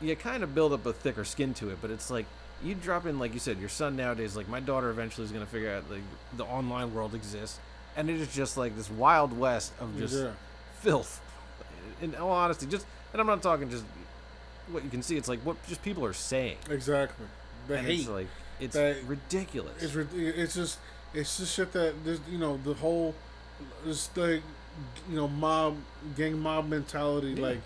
[0.00, 2.26] you kind of build up a thicker skin to it but it's like
[2.62, 5.44] you drop in like you said your son nowadays like my daughter eventually is going
[5.44, 6.02] to figure out like
[6.36, 7.58] the online world exists
[7.96, 10.30] and it is just like this wild west of just Yeah.
[10.80, 11.20] filth
[12.02, 13.84] in all honesty just and i'm not talking just
[14.70, 17.24] what you can see it's like what just people are saying exactly.
[17.68, 18.00] The and hate.
[18.00, 18.26] it's like
[18.60, 20.78] it's that- ridiculous It's it's just
[21.14, 21.94] it's just shit that
[22.30, 23.14] you know the whole
[23.86, 24.42] it's like
[25.08, 25.76] you know mob
[26.16, 27.42] gang mob mentality Yeah.
[27.42, 27.60] like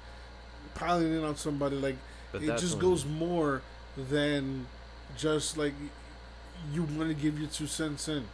[0.74, 1.96] piling in on somebody like
[2.32, 3.62] But it just goes more
[3.96, 4.66] than
[5.16, 5.74] just like
[6.72, 8.24] you want to give your two cents in.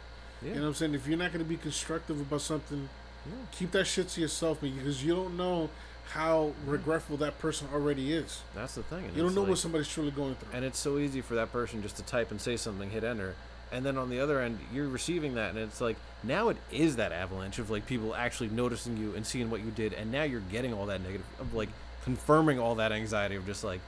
[0.41, 0.49] yeah.
[0.49, 0.93] You know what I'm saying?
[0.93, 2.87] If you're not going to be constructive about something,
[3.25, 3.33] Yeah.
[3.51, 5.69] keep that shit to yourself because you don't know
[6.11, 6.71] how mm-hmm.
[6.71, 8.41] regretful that person already is.
[8.55, 10.49] that's the thing and You don't know like- what somebody's truly going through.
[10.53, 13.35] and it's so easy for that person just to type and say something hit enter
[13.71, 16.95] and then on the other end you're receiving that and it's like now it is
[16.95, 20.23] that avalanche of like people actually noticing you and seeing what you did and now
[20.23, 21.69] you're getting all that negative of like
[22.03, 23.79] confirming all that anxiety of just like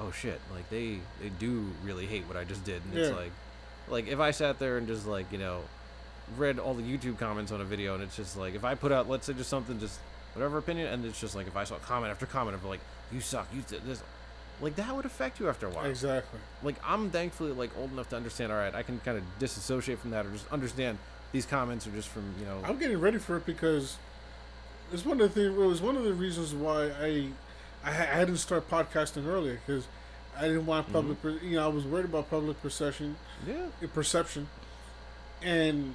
[0.00, 3.32] oh shit like they they do really hate what i just did and it's like
[3.88, 5.60] like if i sat there and just like you know
[6.36, 8.92] read all the youtube comments on a video and it's just like if i put
[8.92, 9.98] out let's say just something just
[10.34, 12.80] whatever opinion and it's just like if i saw comment after comment of like
[13.12, 14.02] you suck you did this
[14.62, 16.38] like that would affect you after a while exactly.
[16.62, 18.52] like I'm thankfully like old enough to understand.
[18.52, 20.98] All right, I can kind of disassociate from that, or just understand
[21.32, 22.60] these comments are just from you know.
[22.64, 23.96] I'm getting ready for it because
[24.92, 25.56] it's one of the things.
[25.56, 27.28] It was one of the reasons why I
[27.84, 29.86] I, ha- I didn't start podcasting earlier because
[30.38, 30.94] I didn't want mm-hmm.
[30.94, 31.22] public.
[31.22, 33.16] per You know, I was worried about public perception.
[33.46, 34.48] yeah, eh, perception,
[35.42, 35.94] and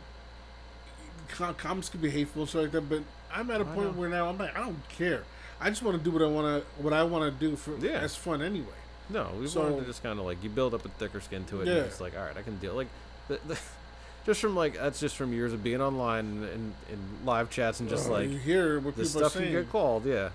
[1.30, 2.90] com- comments can be hateful and stuff like that.
[2.90, 3.04] But
[3.34, 4.02] I'm at a I point know.
[4.02, 5.24] where now I'm like, I don't care.
[5.60, 7.76] I just want to do what I want to what I want to do for
[7.78, 7.94] Yeah.
[8.00, 8.68] as fun anyway.
[9.10, 11.46] No, we So- wanted to just kind of like you build up a thicker skin
[11.46, 11.68] to it.
[11.68, 11.74] Yeah.
[11.76, 12.74] And it's like, all right, I can deal.
[12.74, 12.88] Like,
[13.28, 13.58] the, the,
[14.26, 17.90] just from like that's just from years of being online and and live chats and
[17.90, 20.06] just Uh, like you hear what the people are stuff you get called.
[20.06, 20.30] Yeah,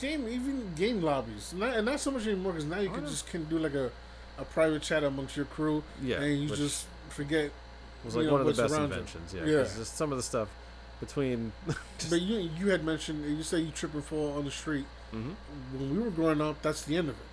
[0.00, 3.04] game even game lobbies not, and not so much anymore because now you Oh, can
[3.04, 3.10] no.
[3.10, 3.90] just can do like a,
[4.38, 6.20] a private chat amongst your crew yeah.
[6.22, 7.50] and you just forget
[8.04, 8.94] was like know, one of the best around you.
[8.94, 9.34] inventions.
[9.34, 9.62] Yeah, Yeah.
[9.64, 10.48] just some of the stuff
[11.00, 11.52] between.
[11.66, 15.34] but you you had mentioned you say you trip and fall on the street Mhm.
[15.72, 17.26] when we were growing up that's the end of it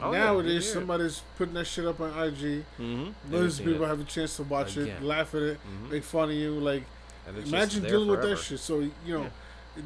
[0.00, 3.12] Oh, yeah, nowadays you somebody's putting that shit up on IG Mhm.
[3.28, 3.88] millions of people it.
[3.88, 5.90] have a chance to watch it laugh at it Mhm.
[5.90, 6.84] make fun of you like
[7.26, 9.30] And it's just imagine there dealing with that shit so you know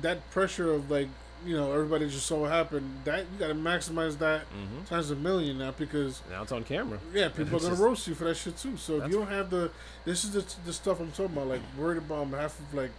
[0.03, 1.09] that pressure of like
[1.47, 4.89] you know everybody just saw what happened that you got to maximize that Mhm.
[4.89, 6.99] times a million now because Now it's on camera.
[7.15, 8.77] Yeah, people are gonna just- roast you for that shit too.
[8.77, 9.71] So if you don't have the,
[10.05, 11.47] this is the, the stuff I'm talking about.
[11.47, 12.91] Like worried about on behalf of like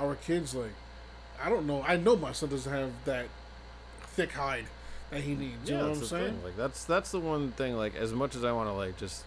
[0.00, 0.54] our kids.
[0.54, 0.72] Like
[1.42, 1.82] I don't know.
[1.86, 3.26] I know my son doesn't have that
[4.02, 4.64] thick hide
[5.10, 5.68] that he needs.
[5.70, 6.34] You know what I'm saying?
[6.34, 6.44] thing.
[6.44, 7.76] Like that's that's the one thing.
[7.76, 9.24] Like as much as I want to like just,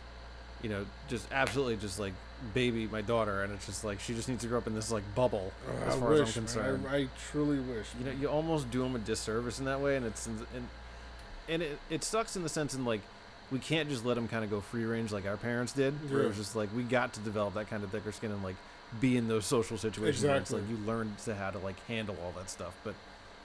[0.61, 2.13] you know, just absolutely just like
[2.53, 4.91] baby my daughter, and it's just like she just needs to grow up in this
[4.91, 6.85] like bubble Uh, as I far wish, as I'm concerned.
[6.89, 7.87] I, I truly wish.
[7.99, 10.45] you know, you almost do them a disservice in that way, and it's and
[11.49, 13.01] and it it sucks in the sense in like
[13.51, 15.93] we can't just let them kind of go free range like our parents did.
[16.11, 18.43] Where it was just like we got to develop that kind of thicker skin and
[18.43, 18.55] like
[18.99, 20.23] be in those social situations.
[20.23, 20.61] Exactly.
[20.61, 22.93] like you learn to how to like handle all that stuff, but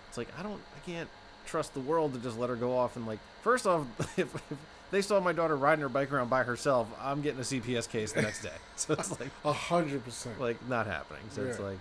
[0.09, 1.09] it's like I don't, I can't
[1.47, 3.19] trust the world to just let her go off and like.
[3.43, 3.87] First off,
[4.19, 4.59] if, if
[4.91, 8.13] they saw my daughter riding her bike around by herself, I'm getting a CPS case
[8.13, 8.51] the next day.
[8.77, 10.41] So it's like A hundred percent.
[10.41, 11.23] like not happening.
[11.31, 11.79] So it's like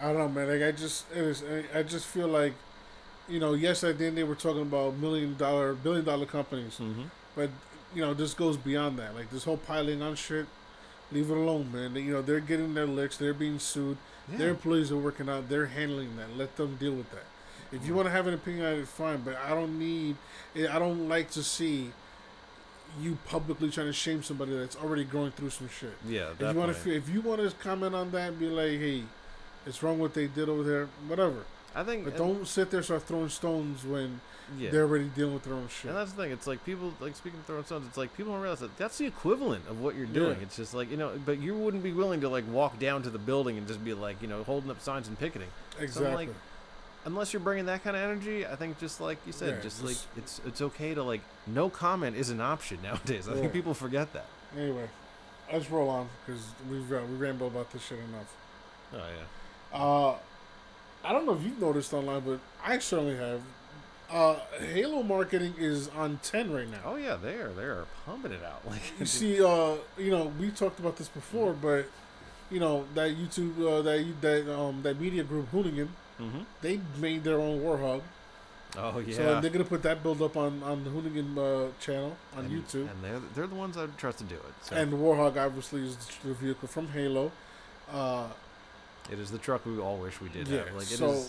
[0.00, 0.48] I don't know, man.
[0.48, 1.42] Like I just, it is.
[1.74, 2.54] I- just feel like,
[3.28, 6.78] you know, yes, at the end they were talking about million dollar, billion dollar companies,
[6.80, 7.04] mhm.
[7.36, 7.50] but
[7.94, 9.14] you know, this goes beyond that.
[9.14, 10.46] Like this whole piling on shit.
[11.12, 11.94] Leave it alone, man.
[11.94, 13.16] They, you know, they're getting their licks.
[13.16, 13.96] They're being sued.
[14.28, 15.48] Their employees are working out.
[15.48, 16.36] They're handling that.
[16.36, 17.24] Let them deal with that.
[17.72, 19.22] If you want to have an opinion on it, fine.
[19.22, 20.16] But I don't need.
[20.54, 21.90] Eh, I don't like to see
[23.00, 25.94] you publicly trying to shame somebody that's already going through some shit.
[26.06, 29.02] yeah, If you want to, if you want to comment on that, be like, hey,
[29.66, 30.88] it's wrong what they did over there.
[31.08, 31.44] Whatever.
[31.74, 34.20] I think But don't sit there start throwing stones when
[34.58, 34.70] yeah.
[34.70, 35.90] they're already dealing with their own shit.
[35.90, 36.32] And that's the thing.
[36.32, 37.86] It's like people like speaking of throwing stones.
[37.86, 40.36] It's like people don't realize that that's the equivalent of what you're doing.
[40.38, 40.42] Yeah.
[40.44, 43.10] It's just like you know, but you wouldn't be willing to like walk down to
[43.10, 46.26] the building and just be like you know holding up signs and picketing exactly.
[46.26, 46.34] like,
[47.04, 48.44] unless you're bringing that kind of energy.
[48.44, 51.22] I think just like you said, Yeah, just just- like it's it's okay to like
[51.46, 53.28] no comment is an option nowadays.
[53.28, 54.26] I think people forget that.
[54.58, 54.88] anyway,
[55.52, 58.34] let's roll on because we've uh, we ramble about this shit enough.
[58.92, 59.78] Oh yeah.
[59.78, 60.16] Uh,
[61.04, 63.40] I don't know if you've noticed online, but I certainly have.
[64.10, 64.36] Uh,
[64.72, 66.80] Halo marketing is on ten right now.
[66.84, 68.62] Oh yeah, they are they are pumping it out.
[68.68, 71.86] Like You see, uh, you know, we talked about this before, but
[72.50, 77.22] you know that YouTube, uh, that that um, that media group Hoonigan, hmm they made
[77.24, 78.02] their own Warthog.
[78.76, 79.16] Oh yeah.
[79.16, 82.52] So they're gonna put that build up on on the Hoonigan uh, channel on and,
[82.52, 82.90] YouTube.
[82.90, 84.54] and they're they're the ones I trust to do it.
[84.62, 87.30] So And the Warthog obviously is the vehicle from Halo.
[87.92, 88.26] Uh,
[89.10, 90.74] it is the truck we all wish we did yeah, have.
[90.74, 90.98] Like it is.
[90.98, 91.24] so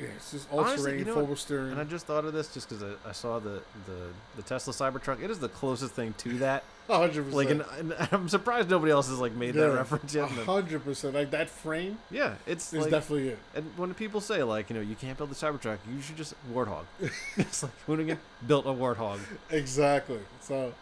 [0.00, 1.26] yeah, it's just all Honestly, terrain, you know what?
[1.26, 1.72] wheel steering.
[1.72, 4.72] And I just thought of this just because I, I saw the, the, the Tesla
[4.72, 5.22] Cybertruck.
[5.22, 6.64] It is the closest thing to that.
[6.88, 7.66] hundred Like, percent.
[7.78, 10.30] and, and I'm surprised nobody else has like made that reference yet.
[10.30, 11.14] And hundred percent.
[11.14, 13.38] Like that frame yeah, it's is like, definitely it.
[13.54, 16.34] and when people say like, you know, you can't build the Cybertruck, you should just
[16.52, 16.84] Warthog.
[17.36, 19.18] it's like Hoonigan built a Warthog.
[19.50, 20.20] Exactly.
[20.40, 20.74] So,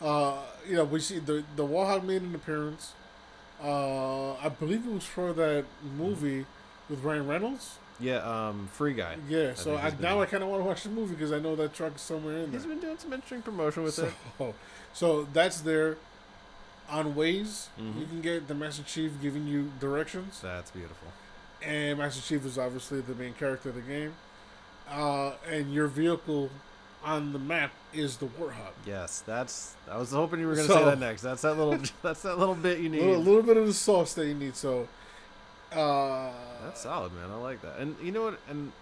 [0.00, 2.94] uh, you know, we see the the warthog made an appearance.
[3.62, 5.64] Uh, I believe it was for that
[5.96, 6.46] movie
[6.90, 7.78] with Ryan Reynolds.
[8.00, 9.16] Yeah, um, Free Guy.
[9.28, 9.54] Yeah.
[9.54, 11.72] So I, now I kind of want to watch the movie because I know that
[11.72, 12.60] truck is somewhere in there.
[12.60, 14.54] He's been doing some interesting promotion with so, it.
[14.92, 15.96] so that's there.
[16.90, 18.00] On Waze, Mhm.
[18.00, 21.08] you can get the Master Chief giving you directions, That's beautiful.
[21.62, 24.14] and Master Chief is obviously the main character of the game.
[24.90, 26.50] Uh, and your vehicle
[27.04, 28.72] on the map is the Warthog.
[28.86, 29.74] Yes, that's.
[29.90, 31.22] I was hoping you were going to say that next.
[31.22, 31.78] That's that little.
[32.02, 33.02] that's that little bit you A need.
[33.02, 34.54] little, little bit of the sauce that you need.
[34.56, 34.88] So,
[35.72, 36.30] uh,
[36.64, 37.30] That's solid, man.
[37.30, 37.78] I like that.
[37.78, 38.38] And you know what?
[38.48, 38.72] And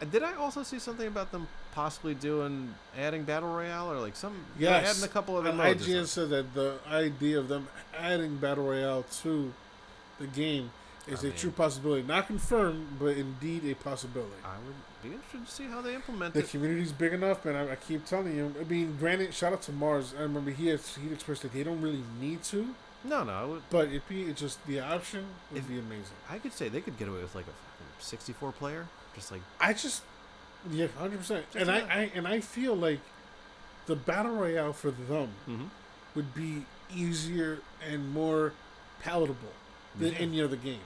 [0.00, 4.16] uh, did I also see something about them possibly doing adding battle royale or like
[4.16, 4.34] some?
[4.58, 4.90] Yes.
[4.90, 5.86] adding a couple of And modes.
[5.86, 9.52] or IGN said that the idea of them adding battle royale to
[10.18, 10.70] the game
[11.06, 14.32] is I a mean- true possibility, not confirmed, but indeed a possibility.
[14.44, 16.38] I would be interested to see how they implement it.
[16.40, 16.50] The it.
[16.50, 17.56] community's big enough, man.
[17.56, 18.54] I, I keep telling you.
[18.60, 20.14] I mean, granted, shout out to Mars.
[20.16, 22.74] I remember he had, he expressed that they don't really need to,
[23.04, 23.48] No, no.
[23.48, 23.62] Would.
[23.70, 26.16] but it be it's just the option would If- be amazing.
[26.28, 29.72] I could say they could get away with like a 64 player, just like I
[29.72, 30.02] just
[30.70, 31.46] yeah, hundred percent.
[31.54, 31.78] And I.
[31.80, 33.00] I and I feel like
[33.86, 35.68] the battle royale for them Mhm.
[36.14, 38.52] would be easier and more
[39.02, 39.52] palatable
[39.98, 40.18] than Yeah.
[40.18, 40.80] any other game.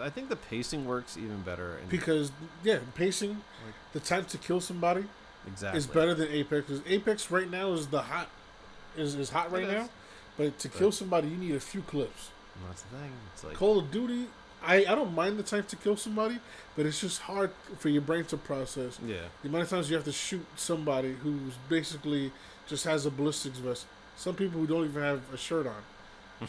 [0.00, 1.78] I think the pacing works even better.
[1.78, 2.32] In, because
[2.64, 3.42] yeah, pacing,
[3.92, 5.04] the time to kill somebody
[5.46, 5.78] exactly.
[5.78, 6.66] is better than Apex.
[6.66, 8.28] Because Apex right now is the hot,
[8.96, 9.88] is, is hot right It now.
[10.36, 12.30] But to kill somebody, you need a few clips.
[12.66, 13.12] That's the thing.
[13.32, 14.26] It's like Call of Duty,
[14.66, 16.38] I, I don't mind the time to kill somebody,
[16.76, 18.98] but it's just hard for your brain to process.
[19.06, 22.32] yeah, The amount of times you have to shoot somebody who's basically
[22.66, 23.86] just has a ballistics vest.
[24.16, 26.48] Some people who don't even have a shirt on,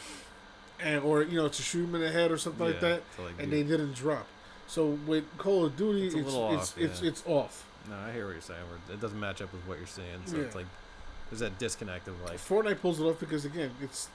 [0.80, 3.34] and or you know to shoot them in the head or something like that, like,
[3.38, 4.26] and do- they didn't drop.
[4.68, 7.08] So with Call of Duty, It's it's it's it's, off, it's, yeah.
[7.08, 7.66] it's off.
[7.88, 8.60] No, I hear what you're saying.
[8.92, 10.22] It doesn't match up with what you're saying.
[10.26, 10.42] So Yeah.
[10.42, 10.66] it's like
[11.30, 12.38] there's that disconnect of like.
[12.38, 14.08] Fortnite pulls it off because again, it's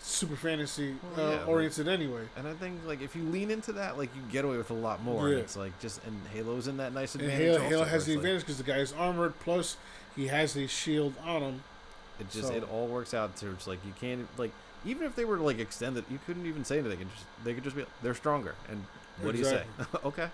[0.00, 2.22] super fantasy Well, uh, yeah, but- oriented anyway.
[2.36, 4.74] And I think like if you lean into that, like you get away with a
[4.74, 5.26] lot more.
[5.28, 5.34] Yeah.
[5.34, 7.46] And it's like just and Halo's in that nice And advantage.
[7.46, 9.76] Halo, also, Halo has the advantage because the guy is armored, plus
[10.14, 11.62] he has a shield on him.
[12.20, 14.52] It just So- it all works out to it's like you can't like
[14.84, 17.08] even if they were like extended, you couldn't even say anything.
[17.08, 18.56] Just they could just be they're stronger.
[18.68, 18.86] And
[19.20, 19.64] what do you say?
[20.04, 20.30] okay.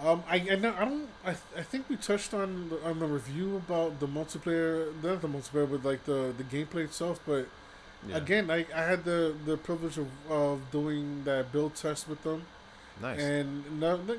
[0.00, 3.06] Um, I I, know, I don't I, I think we touched on the, on the
[3.06, 7.20] review about the multiplayer, not the multiplayer, but like the the gameplay itself.
[7.26, 7.48] But
[8.06, 8.16] Yeah.
[8.18, 12.46] again, I, I had the the privilege of, of doing that build test with them,
[13.00, 13.20] nice.
[13.20, 13.64] and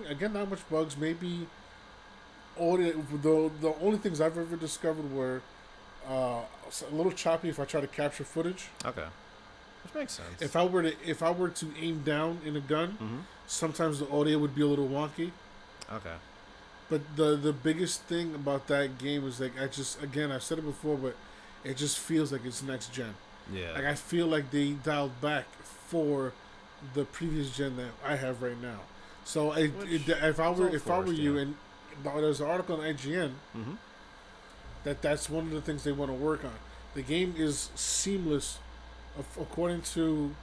[0.09, 0.97] again, not much bugs.
[0.97, 1.47] Maybe
[2.57, 2.91] all the
[3.21, 5.41] the, the only things I've ever discovered were
[6.09, 6.41] uh,
[6.91, 8.67] a little choppy if I try to capture footage.
[8.85, 9.05] okay.
[9.83, 10.41] Which makes sense.
[10.41, 13.99] If I were to if I were to aim down in a gun, hmm sometimes
[13.99, 15.29] the audio would be a little wonky.
[15.93, 16.15] Okay.
[16.89, 20.57] But the the biggest thing about that game is like I just again I've said
[20.57, 21.15] it before, but
[21.63, 23.13] it just feels like it's next gen.
[23.53, 23.73] Yeah.
[23.73, 26.33] Like I feel like they dialed back for
[26.95, 28.79] the previous gen that I have right now.
[29.23, 31.41] So it, it, if I were if I were you yeah.
[31.41, 31.55] and
[32.03, 33.73] there's an article on IGN hmm
[34.85, 36.53] that that's one of the things they want to work on.
[36.93, 38.59] The game is seamless,
[39.39, 40.33] according to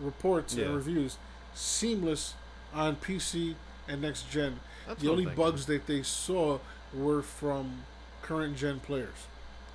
[0.00, 0.66] reports Yeah.
[0.66, 1.16] and reviews,
[1.54, 2.34] seamless
[2.74, 3.54] on PC
[3.88, 4.58] and next gen.
[4.88, 6.58] That's the only bugs that they saw
[6.92, 7.84] were from
[8.22, 9.26] current gen players.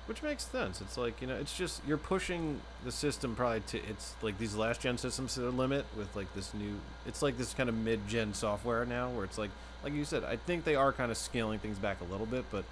[0.06, 0.80] Which makes sense.
[0.80, 4.56] It's like you know, it's just you're pushing the system probably to it's like these
[4.56, 6.80] last gen systems to the limit with like this new.
[7.06, 9.50] It's like this kind of mid gen software now, where it's like
[9.84, 10.24] like you said.
[10.24, 12.64] I think they are kind of scaling things back a little bit, but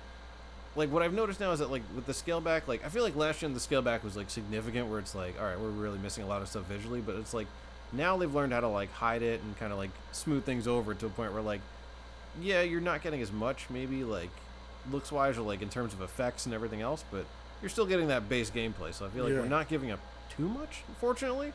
[0.76, 3.02] like what I've noticed now is that like with the scale back, like I feel
[3.02, 5.68] like last gen the scale back was like significant, where it's like all right, we're
[5.70, 7.46] really missing a lot of stuff visually, but it's like
[7.92, 10.94] now they've learned how to like hide it and kind of like smooth things over
[10.94, 11.60] to a point where like
[12.40, 14.30] yeah, you're not getting as much maybe like
[14.92, 17.24] looks wise or like in terms of effects and everything else, but
[17.60, 18.94] you're still getting that base gameplay.
[18.94, 19.40] So I feel like Yeah.
[19.40, 19.98] we're not giving up
[20.36, 21.52] too much, unfortunately.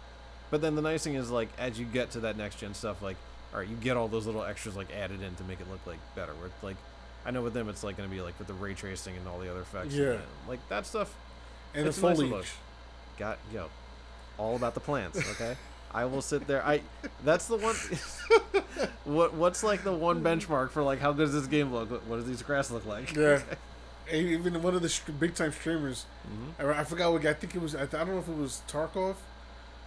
[0.51, 3.01] But then the nice thing is like as you get to that next gen stuff,
[3.01, 3.15] like
[3.53, 5.79] all right, you get all those little extras like added in to make it look
[5.87, 6.33] like better.
[6.33, 6.75] Where it's like
[7.25, 9.39] I know with them it's like gonna be like with the ray tracing and all
[9.39, 9.93] the other effects.
[9.95, 10.11] Yeah.
[10.11, 11.13] that- like that stuff
[11.73, 12.31] And It's the nice foliage.
[12.31, 12.45] little-
[13.17, 13.69] got yo,
[14.37, 15.17] all about the plants.
[15.31, 15.55] Okay,
[15.93, 16.65] I will sit there.
[16.65, 16.81] I
[17.23, 17.75] that's the one.
[19.05, 21.89] what what's like the one benchmark for like how good does this game look?
[22.07, 23.15] What, does these grass look like?
[23.15, 23.41] Yeah.
[24.07, 27.25] And even one of the big time streamers, hmm I, I forgot what.
[27.25, 27.73] I think it was.
[27.73, 29.15] I, th- I don't know if it was Tarkov.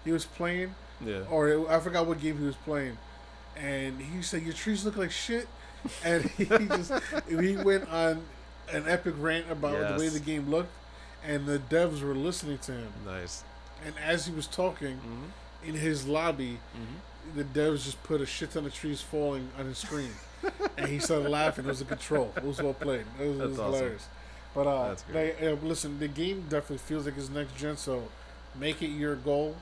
[0.04, 1.20] He was playing, Yeah.
[1.30, 2.98] or it, I forgot what game he was playing,
[3.56, 5.46] and he said your trees look like shit,
[6.04, 6.92] and he just
[7.28, 8.22] he went on
[8.72, 10.70] an epic rant about the way the game looked,
[11.24, 13.44] and the devs were listening to him, Nice.
[13.84, 15.24] and as he was talking hmm
[15.64, 19.66] in his lobby, hmm the devs just put a shit ton of trees falling on
[19.66, 20.10] his screen,
[20.78, 21.64] and he started laughing.
[21.66, 22.32] It was a control.
[22.36, 23.04] It was well played.
[23.20, 23.72] It was, it was awesome.
[23.74, 24.06] hilarious.
[24.54, 25.38] But uh, That's great.
[25.40, 27.76] they, uh, listen, the game definitely feels like it's next gen.
[27.76, 28.04] So
[28.58, 29.56] make it your goal.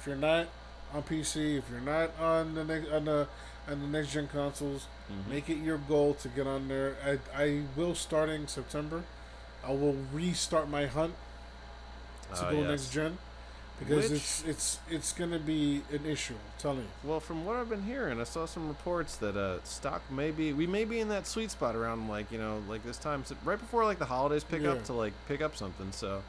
[0.00, 0.48] If you're not
[0.92, 3.28] on PC, if you're not on the next on the
[3.68, 5.28] on the next gen consoles, Mhm.
[5.30, 6.96] make it your goal to get on there.
[7.04, 9.02] I I will starting September.
[9.64, 11.14] I will restart my hunt
[12.34, 12.68] to Uh, go yes.
[12.68, 13.18] next gen
[13.78, 16.34] because Which- it's it's it's gonna be an issue.
[16.34, 16.88] I'm telling you.
[17.04, 20.52] Well, from what I've been hearing, I saw some reports that uh, stock may be
[20.52, 23.36] we may be in that sweet spot around like you know like this time so
[23.44, 24.70] right before like the holidays pick Yeah.
[24.72, 25.90] up to like pick up something.
[25.92, 26.22] So,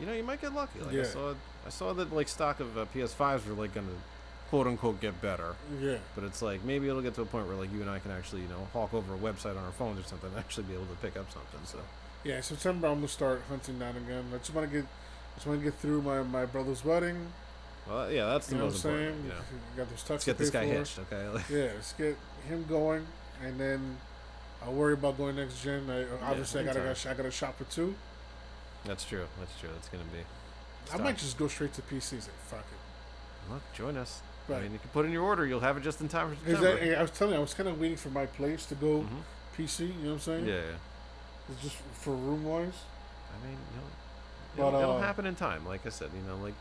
[0.00, 0.80] you know, you might get lucky.
[0.80, 1.34] Like I saw
[1.66, 3.88] I saw that like stock of uh, PS5s were like gonna
[4.50, 5.56] quote unquote get better.
[5.80, 5.96] Yeah.
[6.14, 8.10] But it's like maybe it'll get to a point where like you and I can
[8.10, 10.74] actually you know hawk over a website on our phones or something and actually be
[10.74, 11.60] able to pick up something.
[11.64, 11.78] So
[12.24, 14.24] Yeah, September I'm gonna start hunting down again.
[14.34, 17.26] I just want to get, I just want to get through my, my brother's wedding.
[17.88, 18.96] well, yeah, that's the You know what I'm most saying?
[19.08, 19.24] important.
[19.24, 20.72] You know, Got those let's get this guy for.
[20.74, 21.28] hitched, okay?
[21.28, 22.16] Like, Yeah, let's get
[22.48, 23.06] him going,
[23.44, 23.98] and then
[24.64, 25.90] I'll worry about going next gen.
[25.90, 27.10] I, obviously, I got anytime.
[27.12, 27.94] I got a shop for two.
[28.86, 29.24] that's true.
[29.38, 29.68] That's true.
[29.74, 30.20] That's gonna be.
[30.92, 32.12] I might just go straight to PCs.
[32.12, 33.52] Like, fuck it.
[33.52, 34.20] Look, join us.
[34.48, 34.58] Right.
[34.58, 35.46] I mean, you can put in your order.
[35.46, 36.78] You'll have it just in time for September.
[36.82, 39.00] I, I was telling you, I was kind of waiting for my place to go
[39.00, 39.08] Mhm.
[39.56, 39.80] PC.
[39.80, 40.46] You know what I'm saying?
[40.46, 41.50] Yeah, yeah.
[41.52, 42.72] It's just for room wise.
[43.32, 43.86] I mean, you know,
[44.56, 45.66] But, it'll, it'll uh, happen in time.
[45.66, 46.54] Like I said, you know, like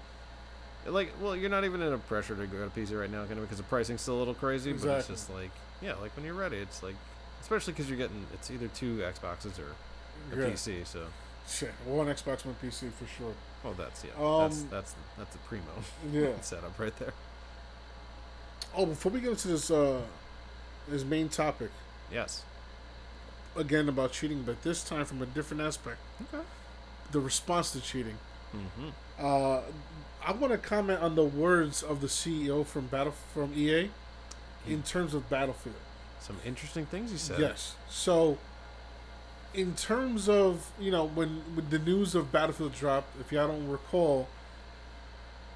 [0.85, 3.33] Like, well, you're not even in a pressure to go to PC right now, kind
[3.39, 4.71] of because the pricing's still a little crazy.
[4.71, 4.89] Exactly.
[4.91, 6.95] But it's just like, yeah, like when you're ready, it's like,
[7.41, 9.75] especially because you're getting it's either two Xboxes or
[10.33, 10.51] a Yeah.
[10.53, 10.85] PC.
[10.85, 11.05] So,
[11.47, 13.33] Shit, one Xbox, one PC for sure.
[13.65, 15.63] oh, that's yeah, Um, that's that's that's a primo
[16.11, 16.29] Yeah.
[16.41, 17.13] setup right there.
[18.75, 20.01] Oh, before we get into this, uh,
[20.87, 21.69] this main topic
[22.11, 22.43] Yes.
[23.55, 25.97] again about cheating, but this time from a different aspect,
[26.33, 26.43] Okay.
[27.11, 28.17] the response to cheating.
[28.55, 28.89] Mm-hmm.
[29.19, 29.61] Uh,
[30.25, 33.89] I want to comment on the words of the CEO from Battle from EA
[34.67, 35.75] in terms of Battlefield.
[36.21, 37.39] Some interesting things he said.
[37.39, 37.75] Yes.
[37.89, 38.37] So,
[39.53, 43.67] in terms of you know when, when the news of Battlefield dropped, if y'all don't
[43.69, 44.27] recall,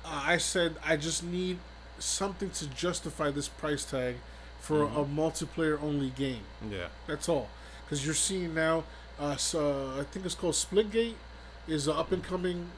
[0.06, 1.60] uh, I said I just need
[2.00, 4.16] something to justify this price tag
[4.60, 6.42] for a multiplayer only game.
[6.70, 6.88] Yeah.
[7.08, 7.50] That's all.
[7.86, 8.84] Because you're seeing now,
[9.20, 11.14] uh, so, I think it's called Splitgate,
[11.68, 12.70] is an up and coming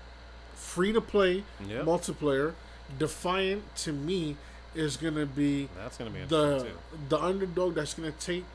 [0.56, 1.86] free to play Yep.
[1.86, 2.54] multiplayer.
[2.98, 4.36] Defiant to me
[4.76, 6.72] is gonna be That's gonna be the too.
[7.10, 8.46] the underdog that's gonna take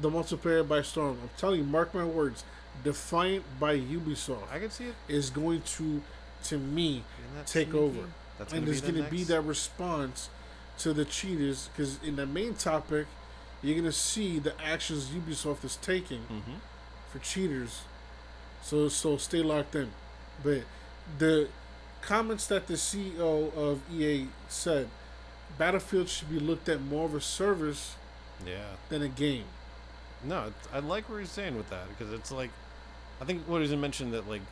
[0.00, 1.18] the multiplayer by storm.
[1.22, 2.44] I'm telling you, mark my words.
[2.82, 4.94] Defiant by Ubisoft I can see it.
[5.08, 6.02] is going to,
[6.44, 7.04] to me,
[7.46, 8.08] take over.
[8.42, 10.28] That's and there's going to be that response
[10.78, 13.06] to the cheaters because in the main topic,
[13.62, 16.58] you're going to see the actions Ubisoft is taking Mhm.
[17.12, 17.82] for cheaters.
[18.62, 19.92] So so stay locked in.
[20.42, 20.62] But
[21.18, 21.48] the
[22.00, 24.88] comments that the CEO of EA said,
[25.58, 27.94] Battlefield should be looked at more of a service
[28.44, 28.74] Yeah.
[28.88, 29.44] than a game.
[30.24, 32.50] No, I like what he's saying with that because it's like,
[33.20, 34.42] I think what he's mentioned that like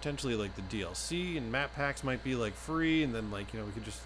[0.00, 3.60] potentially like the DLC and map packs might be like free, and then like you
[3.60, 4.00] know we could just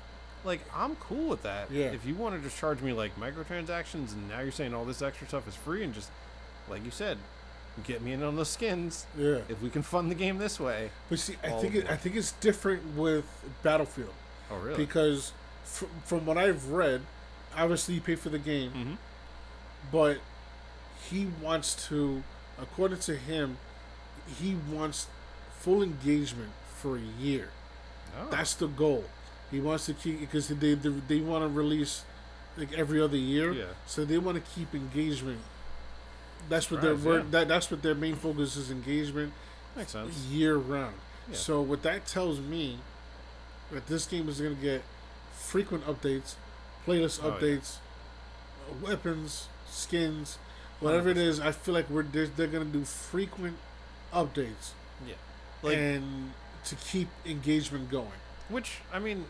[0.44, 1.70] like I'm cool with that.
[1.70, 1.86] Yeah.
[1.86, 5.02] If you want to just charge me like microtransactions, and now you're saying all this
[5.02, 6.10] extra stuff is free, and just
[6.68, 7.18] like you said,
[7.84, 9.06] get me in on those skins.
[9.18, 9.38] Yeah.
[9.48, 10.90] If we can fund the game this way.
[11.08, 13.24] But see, I think it, I think it's different with
[13.62, 14.12] Battlefield
[14.50, 14.76] Oh really?
[14.76, 15.32] because
[15.64, 17.02] fr- from what I've read,
[17.56, 18.92] obviously you pay for the game, hmm
[19.90, 20.18] but
[21.10, 22.22] he wants to,
[22.60, 23.56] according to him,
[24.40, 25.08] he wants
[25.62, 27.48] full engagement for a year.
[28.20, 28.28] Oh.
[28.30, 29.04] That's the goal.
[29.50, 32.04] He wants to keep because they they, they want to release
[32.56, 33.64] like every other year, Yeah.
[33.86, 35.40] so they want to keep engagement.
[36.48, 37.24] That's what their Right, word.
[37.24, 37.30] yeah.
[37.30, 39.32] That that's what their main focus is engagement
[39.76, 40.16] makes sense.
[40.30, 40.96] year round.
[41.30, 41.36] Yeah.
[41.36, 42.78] So what that tells me
[43.70, 44.82] that this game is going to get
[45.32, 46.34] frequent updates,
[46.86, 47.76] playlist Oh, updates,
[48.68, 50.38] uh, weapons, skins,
[50.80, 51.40] whatever it is.
[51.40, 53.56] I feel like we're they're, they're going to do frequent
[54.12, 54.72] updates
[55.06, 55.14] Yeah.
[55.62, 56.32] Like and
[56.66, 58.08] to keep engagement going.
[58.48, 59.24] Which I mean,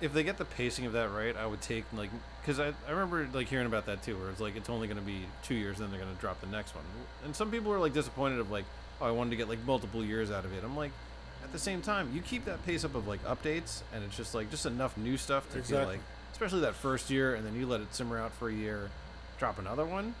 [0.00, 2.10] if they get the pacing of that right, I would take like
[2.40, 4.98] because I, I remember like hearing about that too, where it's like it's only going
[4.98, 6.84] to be two years, and then they're going to drop the next one,
[7.24, 8.64] and some people are like disappointed of like,
[9.00, 10.62] oh, I wanted to get like multiple years out of it.
[10.64, 10.92] I'm like,
[11.42, 14.34] at the same time, you keep that pace up of like updates, and it's just
[14.34, 16.00] like just enough new stuff to feel like,
[16.32, 18.90] especially that first year, and then you let it simmer out for a year,
[19.38, 20.14] drop another one.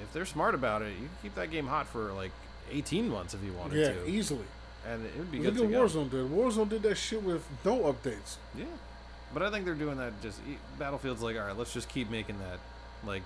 [0.00, 2.32] If they're smart about it, you can keep that game hot for like
[2.70, 4.44] 18 months if you wanted Yeah, to, easily.
[4.86, 5.84] And it would be Look good at to go.
[5.86, 6.30] Warzone did.
[6.30, 8.36] Warzone did that shit with no updates.
[8.56, 8.64] Yeah,
[9.34, 10.20] but I think they're doing that.
[10.22, 10.40] Just
[10.78, 12.58] Battlefield's like, all right, let's just keep making that
[13.04, 13.22] like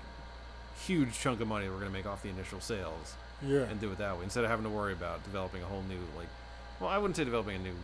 [0.86, 3.60] huge chunk of money we're gonna make off the initial sales Yeah.
[3.64, 5.98] and do it that way instead of having to worry about developing a whole new
[6.16, 6.28] like.
[6.80, 7.74] Well, I wouldn't say developing a new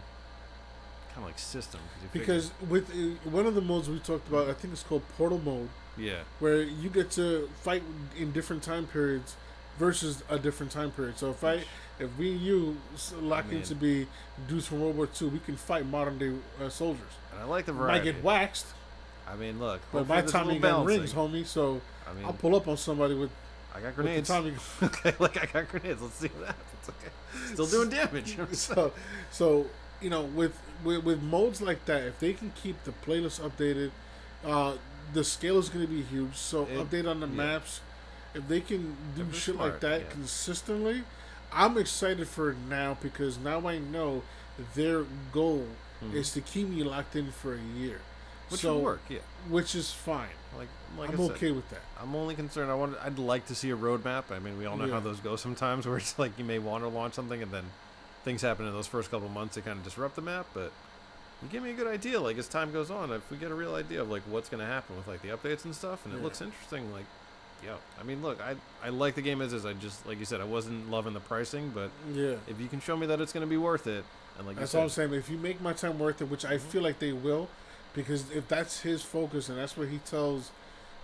[1.11, 3.99] kind of like system 'cause you figure- Because with uh, one of the modes we
[3.99, 5.69] talked about, I think it's called Portal Mode,
[5.99, 7.83] yeah, where you get to fight
[8.17, 9.37] in different time periods
[9.79, 11.19] versus a different time period.
[11.19, 11.65] So if I,
[11.99, 12.77] if we and you
[13.21, 14.07] lock mean- in to be
[14.49, 16.33] dudes from World War II, we can fight modern day
[16.63, 17.13] uh, soldiers.
[17.33, 18.07] and I like the variety.
[18.07, 18.67] Might get waxed,
[19.29, 21.45] I mean, look, but my Tommy gun rings, homie.
[21.47, 23.31] So I mean, I'll pull up on somebody with,
[23.75, 24.29] I got grenades.
[24.29, 26.01] Tommy okay, like I got grenades.
[26.01, 26.89] Let's see what happens.
[26.89, 28.39] Okay, still doing damage.
[28.53, 28.93] so,
[29.31, 29.67] so
[30.01, 33.91] you know, with, with with modes like that, if they can keep the playlist updated,
[34.45, 34.75] uh,
[35.13, 36.37] the scale is going to be huge.
[36.37, 37.33] So It- update on the yeah.
[37.33, 37.81] maps.
[38.35, 40.07] If they can do shit like that yeah.
[40.11, 41.05] consistently,
[41.53, 44.23] I'm excited for now because now I know
[44.75, 45.67] their goal
[46.13, 47.97] is to keep me locked in for a year.
[47.97, 48.53] Mm-hmm.
[48.53, 49.19] Which so, would work, yeah.
[49.49, 50.29] Which is fine.
[50.57, 51.81] Like, like I'm said, okay with that.
[52.01, 52.71] I'm only concerned.
[52.71, 52.97] I want.
[53.03, 54.31] I'd like to see a roadmap.
[54.31, 54.95] I mean, we all know Yeah.
[54.95, 57.65] how those go sometimes, where it's like you may want to launch something and then
[58.25, 60.47] things happen in those first couple months that kind of disrupt the map.
[60.55, 60.73] But
[61.43, 62.21] you give me a good idea.
[62.21, 64.61] Like as time goes on, if we get a real idea of like what's going
[64.61, 66.93] to happen with like the updates and stuff, and it looks interesting.
[66.93, 67.07] Like,
[67.65, 67.75] yeah.
[68.01, 68.55] I mean, look, I
[68.85, 69.65] I like the game as is.
[69.67, 72.37] I just like you said, I wasn't loving the pricing, but Yeah.
[72.47, 74.05] if you can show me that it's going to be worth it,
[74.39, 75.15] and like That's you all I'm said, saying.
[75.21, 76.69] If you make my time worth it, which I Mm-hmm.
[76.69, 77.49] feel like they will,
[77.95, 80.51] because if that's his focus and that's what he tells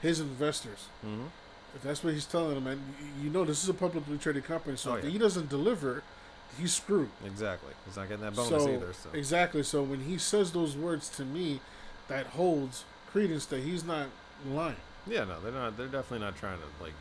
[0.01, 1.29] his investors, Mhm.
[1.75, 4.77] if that's what he's telling them, and you know this is a publicly traded company,
[4.77, 5.11] so Oh, if yeah.
[5.11, 6.03] he doesn't deliver,
[6.59, 7.09] he's screwed.
[7.25, 7.73] Exactly.
[7.87, 8.93] He's not getting that bonus so either.
[8.93, 9.63] So exactly.
[9.63, 11.61] So when he says those words to me,
[12.09, 14.09] that holds credence that he's not
[14.47, 14.77] lying.
[15.07, 15.77] Yeah, no, they're not.
[15.77, 16.93] They're definitely not trying to like.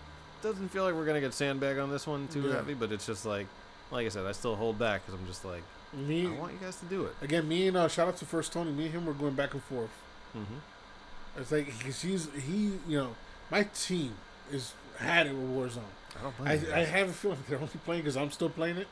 [0.42, 2.56] Doesn't feel like we're gonna get sandbag on this one too Yeah.
[2.56, 3.48] heavy, but it's just like,
[3.92, 5.62] like I said, I still hold back because I'm just like,
[5.94, 7.14] Me I want you guys to do it.
[7.22, 7.48] again.
[7.48, 8.72] Me and uh, shout out to First Tony.
[8.72, 9.92] Me and him were going back and forth.
[10.36, 11.40] Mm-hmm.
[11.40, 13.16] It's like because he's he you know
[13.52, 14.14] my team
[14.52, 15.80] is had it with Warzone.
[16.20, 18.50] I don't I, blame you I have a feeling they're only playing because I'm still
[18.50, 18.88] playing it.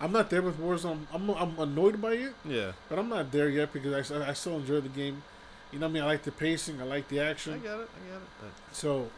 [0.00, 1.06] I'm not there with Warzone.
[1.12, 4.56] I'm, I'm annoyed by it, Yeah, but I'm not there yet because I, I still
[4.56, 5.22] enjoy the game.
[5.72, 6.02] You know what I mean?
[6.02, 6.80] I like the pacing.
[6.80, 7.54] I like the action.
[7.54, 7.72] I get it.
[7.72, 8.28] I get it.
[8.40, 9.08] But So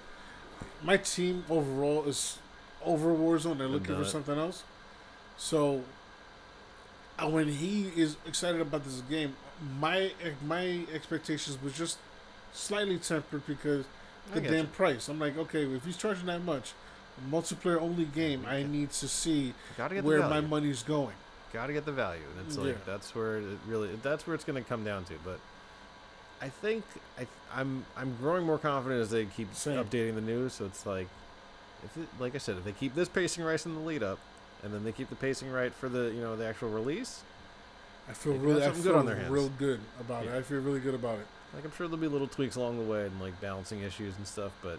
[0.83, 2.39] my team overall is
[2.85, 3.59] over Warzone.
[3.59, 4.07] They're looking for it.
[4.07, 4.63] something else.
[5.37, 5.83] So
[7.19, 9.37] uh, when he is excited about this game,
[9.81, 10.13] my
[10.47, 11.99] my expectations was just
[12.53, 13.85] slightly tempered because
[14.33, 14.63] the damn you.
[14.65, 15.09] price.
[15.09, 16.73] I'm like, okay, if he's charging that much,
[17.31, 19.55] multiplayer only game, I need to see
[20.03, 21.15] where my money's going.
[21.53, 22.75] Gotta get the value, and it's like Yeah.
[22.87, 25.15] that's where it really that's where it's gonna come down to.
[25.25, 25.39] But
[26.41, 26.85] I think
[27.19, 29.83] I I'm I'm growing more confident as they keep Same.
[29.83, 30.53] updating the news.
[30.55, 31.09] So it's like
[31.85, 34.19] if it, like I said, if they keep this pacing right in the lead up,
[34.63, 37.23] and then they keep the pacing right for the you know the actual release,
[38.09, 39.31] I feel really, I feel good on their hands.
[39.31, 40.33] real good about it.
[40.33, 41.27] I feel really good about it.
[41.55, 44.27] like I'm sure there'll be little tweaks along the way and like balancing issues and
[44.27, 44.53] stuff.
[44.63, 44.79] But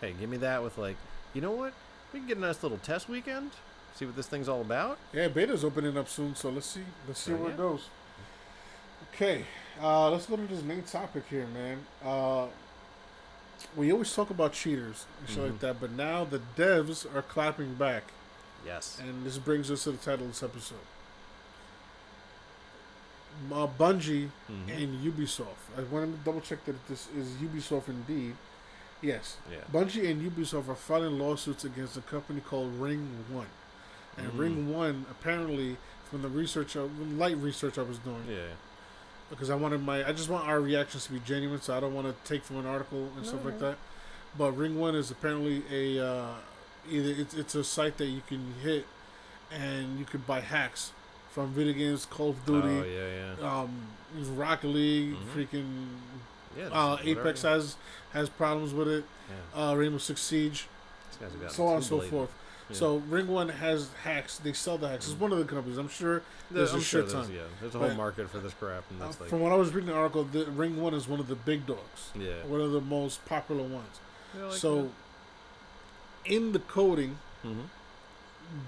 [0.00, 0.96] hey, give me that with like
[1.34, 1.72] you know what
[2.12, 3.50] we can get a nice little test weekend,
[3.94, 4.98] see what this thing's all about.
[5.12, 6.82] Yeah, beta's opening up soon, so let's see.
[7.06, 7.54] Let's see Oh, where yeah.
[7.54, 7.88] it goes.
[9.14, 9.44] Okay,
[9.82, 11.84] uh, let's go to this main topic here, man.
[12.04, 12.46] Uh,
[13.76, 15.60] we always talk about cheaters and shit like Mhm.
[15.60, 18.04] that, but now the devs are clapping back,
[18.64, 18.98] Yes.
[19.00, 20.78] and this brings us to the title of this episode.
[23.52, 24.82] Uh, Bungie Mhm.
[24.82, 25.76] and Ubisoft.
[25.78, 28.36] I wanted to double check that this is Ubisoft indeed.
[29.00, 29.60] Yes, Yeah.
[29.72, 33.46] Bungie and Ubisoft are filing lawsuits against a company called Ring One.
[34.16, 34.38] And Mm.
[34.38, 35.78] Ring One, apparently,
[36.10, 38.48] from the research, I- light research I was doing, Yeah.
[39.30, 41.94] Because I wanted my, I just want our reactions to be genuine, so I don't
[41.94, 43.60] want to take from an article and stuff like Mhm.
[43.60, 43.78] that.
[44.36, 46.34] But Ring One is apparently a, uh,
[46.90, 48.86] either it's it's a site that you can hit,
[49.50, 50.92] and you can buy hacks
[51.30, 53.60] from video games, Call of Duty, Oh yeah, yeah.
[53.60, 53.86] um,
[54.36, 55.32] Rocket League, Mhm.
[55.34, 55.86] freaking
[56.56, 56.68] Yeah.
[56.72, 57.48] uh, Apex whatever.
[57.62, 57.76] has
[58.12, 59.04] has problems with it.
[59.54, 59.70] Yeah.
[59.70, 60.66] Uh, Rainbow Six Siege,
[61.10, 62.10] These guys have got so on and so blatant.
[62.10, 62.30] forth.
[62.70, 62.76] Yeah.
[62.76, 64.38] So Ring One has hacks.
[64.38, 65.06] They sell the hacks.
[65.08, 65.76] It's one of the companies.
[65.78, 66.22] I'm sure.
[66.50, 67.34] There's a I'm sure shit there's, ton.
[67.34, 69.56] yeah, there's a whole But- market for this crap, and Uh, like, from what I
[69.56, 72.10] was reading the article, the Ring One is one of the big dogs.
[72.14, 72.42] yeah.
[72.46, 74.00] One of the most popular ones.
[74.36, 74.90] Yeah, like so,
[76.24, 77.48] in the coding, that.
[77.50, 77.62] Mhm.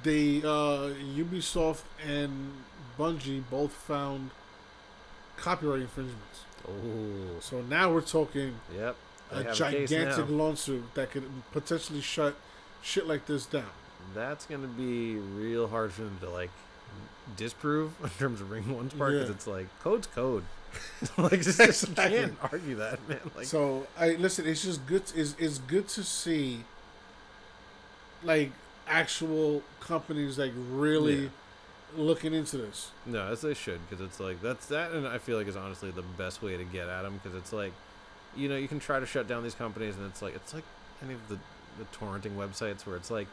[0.04, 2.52] they uh, Ubisoft and
[2.98, 4.30] Bungie both found
[5.36, 6.44] copyright infringements.
[6.68, 8.96] oh, So now we're talking yep.
[9.30, 12.36] They a have a gigantic lawsuit that could potentially shut
[12.82, 13.70] shit like this down.
[14.14, 16.50] That's gonna be real hard for them to like
[17.36, 19.34] disprove in terms of Ring One's part because Yeah.
[19.34, 20.44] it's like code's code.
[21.18, 22.18] like just, just Exactly.
[22.18, 23.20] can't argue that, man.
[23.36, 24.46] Like, so I listen.
[24.46, 25.02] It's just good.
[25.14, 26.64] It's, it's good to see,
[28.22, 28.52] like
[28.88, 31.28] actual companies like really Yeah.
[31.96, 32.90] looking into this.
[33.06, 35.90] No, as they should, because it's like that's that, and I feel like is honestly
[35.90, 37.72] the best way to get at them, because it's like,
[38.36, 40.64] you know, you can try to shut down these companies, and it's like it's like
[41.02, 41.38] any of the
[41.78, 43.26] the torrenting websites where it's like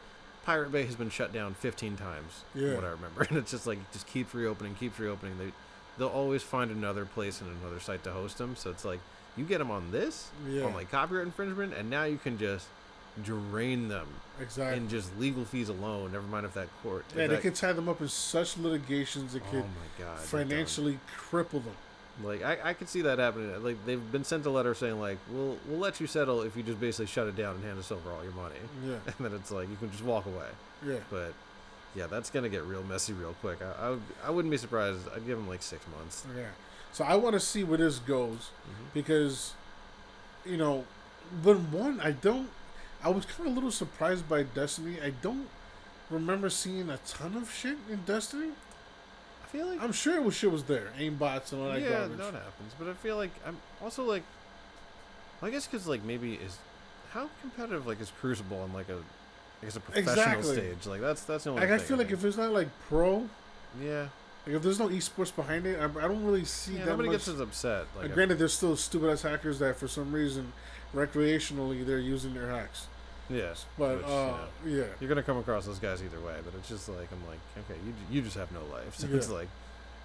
[0.44, 2.74] Pirate Bay has been shut down 15 times, from Yeah.
[2.74, 5.38] what I remember, and it's just like just keeps reopening, keeps reopening.
[5.38, 5.52] They
[5.98, 9.00] they'll always find another place and another site to host them, so it's like
[9.36, 12.66] you get them on this Yeah, on like copyright infringement, and now you can just
[13.24, 14.06] drain them
[14.40, 14.78] exactly.
[14.78, 16.12] and just legal fees alone.
[16.12, 17.04] Never mind if that court.
[17.16, 20.18] yeah, they could tie them up in such litigations it Oh could my god!
[20.20, 20.98] financially
[21.30, 21.74] cripple them.
[22.22, 23.62] Like I, I could see that happening.
[23.62, 26.62] Like they've been sent a letter saying like we'll we'll let you settle if you
[26.62, 28.56] just basically shut it down and hand us over all your money.
[28.86, 30.46] Yeah, And then it's like you can just walk away.
[30.86, 30.96] yeah.
[31.10, 31.32] But
[31.94, 33.58] yeah, that's gonna get real messy real quick.
[33.62, 35.00] I I, would, I wouldn't be surprised.
[35.14, 36.24] I'd give them like six months.
[36.36, 36.44] Yeah.
[36.92, 38.84] So I want to see where this goes Mm-hmm.
[38.94, 39.52] because,
[40.44, 40.84] you know,
[41.42, 42.50] when one, I don't,
[43.04, 44.98] I was kind of a little surprised by Destiny.
[45.02, 45.46] I don't
[46.10, 48.50] remember seeing a ton of shit in Destiny.
[49.50, 51.90] I feel like I'm sure it was shit was there, aimbots and all that yeah,
[51.90, 52.18] garbage.
[52.18, 52.72] that happens.
[52.78, 54.22] But I feel like I'm also like,
[55.42, 56.56] I guess because like maybe is
[57.12, 58.98] how competitive like is Crucible on like a
[59.60, 60.52] I guess a professional Exactly.
[60.54, 60.86] stage.
[60.86, 61.62] Like that's that's the only.
[61.62, 63.28] Like I feel like if it's not like pro,
[63.82, 64.06] yeah,
[64.46, 67.08] like if there's no esports behind it, I, I don't really see yeah that nobody
[67.08, 67.18] much.
[67.18, 67.86] gets as upset.
[67.96, 70.52] Like I- granted, there's still stupid ass hackers that for some reason,
[70.94, 72.86] recreationally, they're using their hacks.
[73.30, 74.08] Yes, But which, uh,
[74.64, 77.08] you know, yeah, You're gonna come across those guys either way, but it's just like
[77.12, 78.94] I'm like, okay, you you just have no life.
[78.98, 79.16] So Yeah.
[79.16, 79.48] it's like,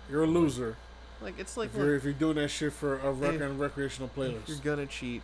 [0.09, 0.75] you're a loser
[1.21, 4.09] like it's like if you're if you're doing that shit for a rec- and recreational
[4.17, 5.21] if you're gonna cheat,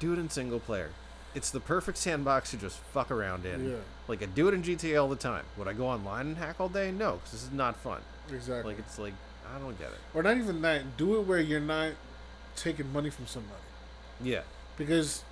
[0.00, 0.90] do it in single player.
[1.34, 3.70] it's the perfect sandbox to just fuck around in.
[3.70, 3.76] Yeah.
[4.08, 5.44] Like I do it in GTA all the time.
[5.58, 6.90] Would I go online and hack all day?
[6.92, 8.00] No, because this is not fun.
[8.32, 8.72] exactly.
[8.72, 9.12] Like it's like
[9.54, 9.98] I don't get it.
[10.14, 10.96] or not even that.
[10.96, 11.92] Do it where you're not
[12.56, 13.60] taking money from somebody
[14.22, 14.42] Yeah.
[14.78, 15.22] because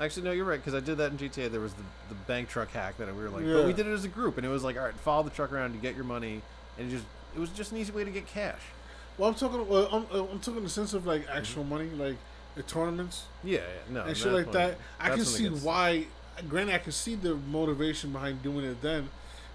[0.00, 1.50] Actually, no, you're right because I did that in GTA.
[1.50, 3.92] There was the, the bank truck hack that we were like, but we did it
[3.92, 5.94] as a group, and it was like, all right, follow the truck around to get
[5.94, 6.40] your money,
[6.78, 7.04] and it just
[7.36, 8.60] it was just an easy way to get cash.
[9.18, 9.66] well, I'm talking.
[9.68, 12.16] Well, I'm, uh, I'm talking in the sense of like actual money, like
[12.54, 13.64] the tournaments Yeah, yeah
[13.94, 14.78] no, and shit like when- that.
[14.98, 16.06] I can see why.
[16.48, 19.10] Granted, I can see the motivation behind doing it then,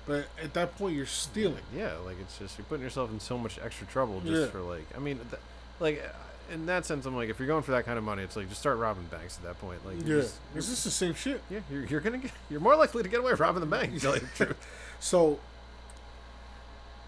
[0.06, 1.64] but at that point, you're stealing.
[1.76, 4.48] Yeah, like it's just you're putting yourself in so much extra trouble just Yeah.
[4.48, 4.86] for like.
[4.96, 5.42] I mean, th-
[5.80, 6.08] like
[6.52, 8.48] in that sense, I'm like, if you're going for that kind of money, it's like
[8.50, 9.86] just start robbing banks at that point.
[9.86, 11.42] Like, Yeah, just- it's just the same shit.
[11.50, 13.94] yeah, you're, you're gonna get, you're more likely to get away robbing the bank.
[13.96, 14.68] To tell you the truth.
[15.00, 15.40] So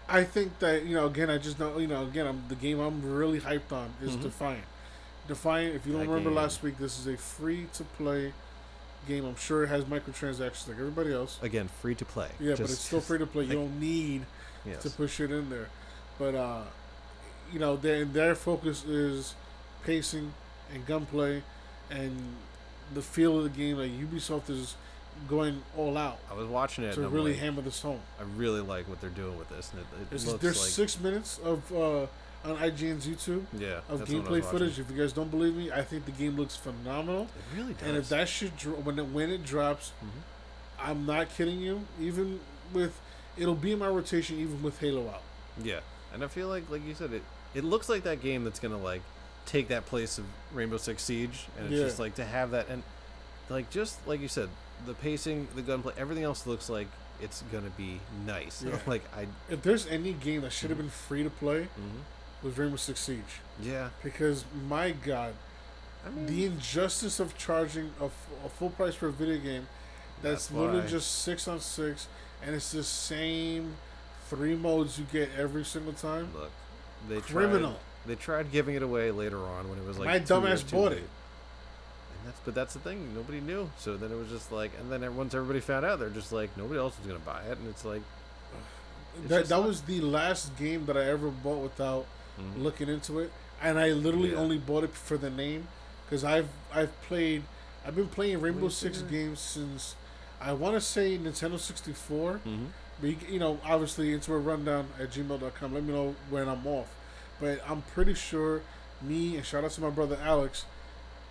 [0.08, 2.78] I think that you know, again, I just know, you know, again, I'm the game
[2.80, 4.22] I'm really hyped on is Mhm.
[4.22, 4.64] Defiant.
[5.28, 5.76] Defiant.
[5.76, 8.32] If you don't That remember game- last week, this is a free to play
[9.06, 9.24] game.
[9.24, 11.38] I'm sure it has microtransactions like everybody else.
[11.42, 12.28] Again, free to play.
[12.40, 13.44] Yeah, but it's still free to play.
[13.44, 14.26] You don't need
[14.66, 14.82] Yes.
[14.82, 15.68] to push it in there.
[16.18, 16.62] But uh,
[17.52, 19.34] you know, their their focus is
[19.84, 20.32] pacing
[20.72, 21.42] and gunplay
[21.90, 22.16] and
[22.94, 23.76] the feel of the game.
[23.78, 24.74] Like Ubisoft is
[25.28, 26.94] going all out I was watching it.
[26.94, 28.00] to really like, hammer this home.
[28.18, 30.70] I really like what they're doing with this, and it, it There's, looks there's like
[30.70, 32.06] six minutes of uh,
[32.42, 34.78] on IGN's YouTube yeah of that's what I was gameplay footage.
[34.78, 37.24] If you guys don't believe me, I think the game looks phenomenal.
[37.24, 37.82] It really does.
[37.88, 40.08] And if that should dro- when it, when it drops, Mhm.
[40.82, 41.86] I'm not kidding you.
[42.00, 42.40] Even
[42.72, 42.98] with
[43.36, 45.22] it'll be in my rotation, even with Halo out.
[45.62, 45.80] Yeah,
[46.14, 47.22] and I feel like, like you said, it
[47.54, 49.02] it looks like that game that's gonna like
[49.46, 51.84] take that place of Rainbow Six Siege, and it's Yeah.
[51.86, 52.82] just like to have that and
[53.48, 54.48] like just like you said,
[54.86, 56.86] the pacing, the gunplay, everything else looks like
[57.20, 58.62] it's gonna be nice.
[58.66, 58.78] Yeah.
[58.86, 62.02] like I, If there's any game that should have been free to play, mhm.
[62.44, 63.40] was Rainbow Six Siege.
[63.60, 65.34] yeah, Because my God,
[66.06, 69.66] I mean, the injustice of charging a, f- a full price for a video game
[70.22, 70.86] that's, That's literally why.
[70.86, 72.06] just six on six,
[72.42, 73.76] and it's the same
[74.30, 76.28] three modes you get every single time.
[76.34, 76.50] look,
[77.08, 77.72] they Criminal.
[77.72, 80.92] Tried, they tried giving it away later on when it was like My dumbass bought
[80.92, 80.98] it.
[80.98, 83.70] And that's but that's the thing, nobody knew.
[83.78, 86.56] So then it was just like, and then once everybody found out, they're just like
[86.56, 88.02] nobody else was gonna buy it, and it's like,
[89.18, 92.06] It's That, that was the last game that I ever bought without
[92.38, 92.62] mhm.
[92.62, 93.32] looking into it,
[93.62, 94.38] and I literally Yeah.
[94.38, 95.68] only bought it for the name
[96.04, 97.42] because I've I've played
[97.86, 99.94] I've been playing Rainbow Six games since
[100.40, 102.40] I want to say Nintendo 64.
[102.46, 102.66] Mhm.
[103.00, 105.74] But you, know, obviously interwebrundown at gmail.com.
[105.74, 106.94] Let me know when I'm off.
[107.40, 108.62] But I'm pretty sure
[109.00, 110.66] me and shout out to my brother Alex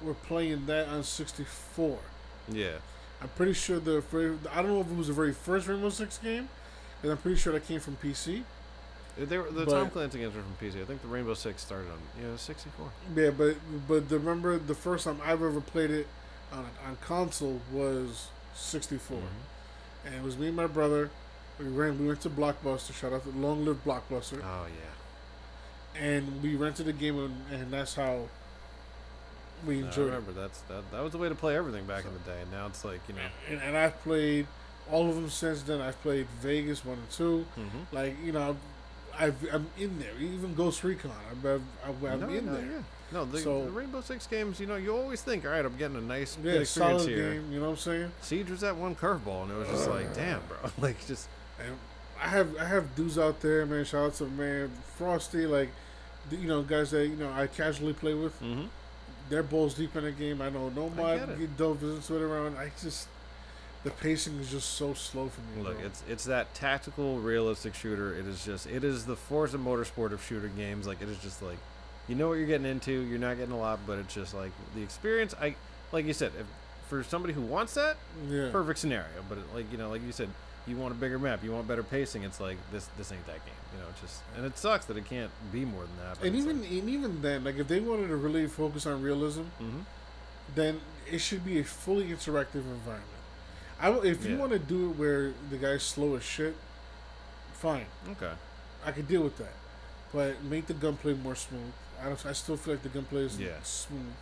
[0.01, 1.99] were playing that on 64.
[2.51, 2.69] yeah.
[3.21, 5.89] I'm pretty sure the very, I don't know if it was the very first Rainbow
[5.89, 6.47] Six game,
[7.03, 8.43] and I'm pretty sure that came from PC.
[9.17, 10.81] They were, the But- Tom Clancy games were from PC.
[10.81, 12.89] I think the Rainbow Six started on yeah 64.
[13.13, 13.57] Yeah, but
[13.89, 16.07] but the, remember the first time I've ever played it
[16.53, 20.07] on on console was 64, Mm-hmm.
[20.07, 21.09] and it was me and my brother.
[21.59, 21.99] We ran.
[21.99, 22.93] We went to Blockbuster.
[22.93, 24.41] Shout out to Long Live Blockbuster.
[24.43, 28.21] Oh yeah, and we rented a game, and, and that's how
[29.65, 30.15] we I enjoyed it.
[30.15, 32.41] remember that's that, that was the way to play everything back in the day.
[32.41, 34.47] And now it's like you know, And, and I've played
[34.89, 35.81] all of them since then.
[35.81, 37.45] I've played Vegas one and two.
[37.57, 37.95] mm-hmm.
[37.95, 38.55] Like you know,
[39.17, 40.13] I've, I'm in there.
[40.19, 41.61] Even Ghost Recon, I'm, I'm,
[42.05, 42.65] I'm no, in no, there.
[42.65, 42.81] Yeah.
[43.11, 45.75] No, the, So- the Rainbow Six games, you know, you always think, all right, I'm
[45.75, 47.33] getting a nice Yeah, good experience solid here.
[47.33, 47.51] game.
[47.51, 48.11] You know what I'm saying?
[48.21, 51.27] Siege was that one curveball, and it was just like, damn, bro, like just
[51.65, 51.75] And
[52.21, 53.85] I have I have dudes out there, man.
[53.85, 55.69] Shout out to man Frosty, like
[56.31, 58.39] you know guys that you know I casually play with.
[58.41, 58.65] mm-hmm.
[59.29, 60.41] They're balls deep in the game.
[60.41, 62.57] I know no mod get dove into it around.
[62.57, 63.07] I just
[63.83, 65.63] the pacing is just so slow for me.
[65.63, 68.13] Look, it's it's that tactical, realistic shooter.
[68.13, 70.87] It is just it is the Forza Motorsport of shooter games.
[70.87, 71.57] Like it is just like
[72.07, 72.91] you know what you're getting into.
[72.91, 75.33] You're not getting a lot, but it's just like the experience.
[75.39, 75.55] I
[75.91, 76.45] like you said, if,
[76.87, 77.97] for somebody who wants that,
[78.29, 78.49] yeah.
[78.51, 79.07] perfect scenario.
[79.29, 80.29] But it, like you know, like you said,
[80.69, 82.23] you want a bigger map, you want better pacing.
[82.23, 83.55] It's like this this ain't that game.
[83.73, 86.23] You know, it's just and it sucks that it can't be more than that.
[86.25, 89.43] And even like, and even then, like if they wanted to really focus on realism,
[89.59, 89.83] Mhm.
[90.55, 93.05] then it should be a fully interactive environment.
[93.81, 94.37] I if you Yeah.
[94.39, 96.55] want to do it where the guy's slow as shit,
[97.53, 98.33] fine, okay,
[98.85, 99.53] I could deal with that.
[100.13, 101.71] But make the gunplay more smooth.
[102.01, 102.25] I don't.
[102.25, 103.61] I still feel like the gunplay is Yeah.
[103.63, 104.13] smooth.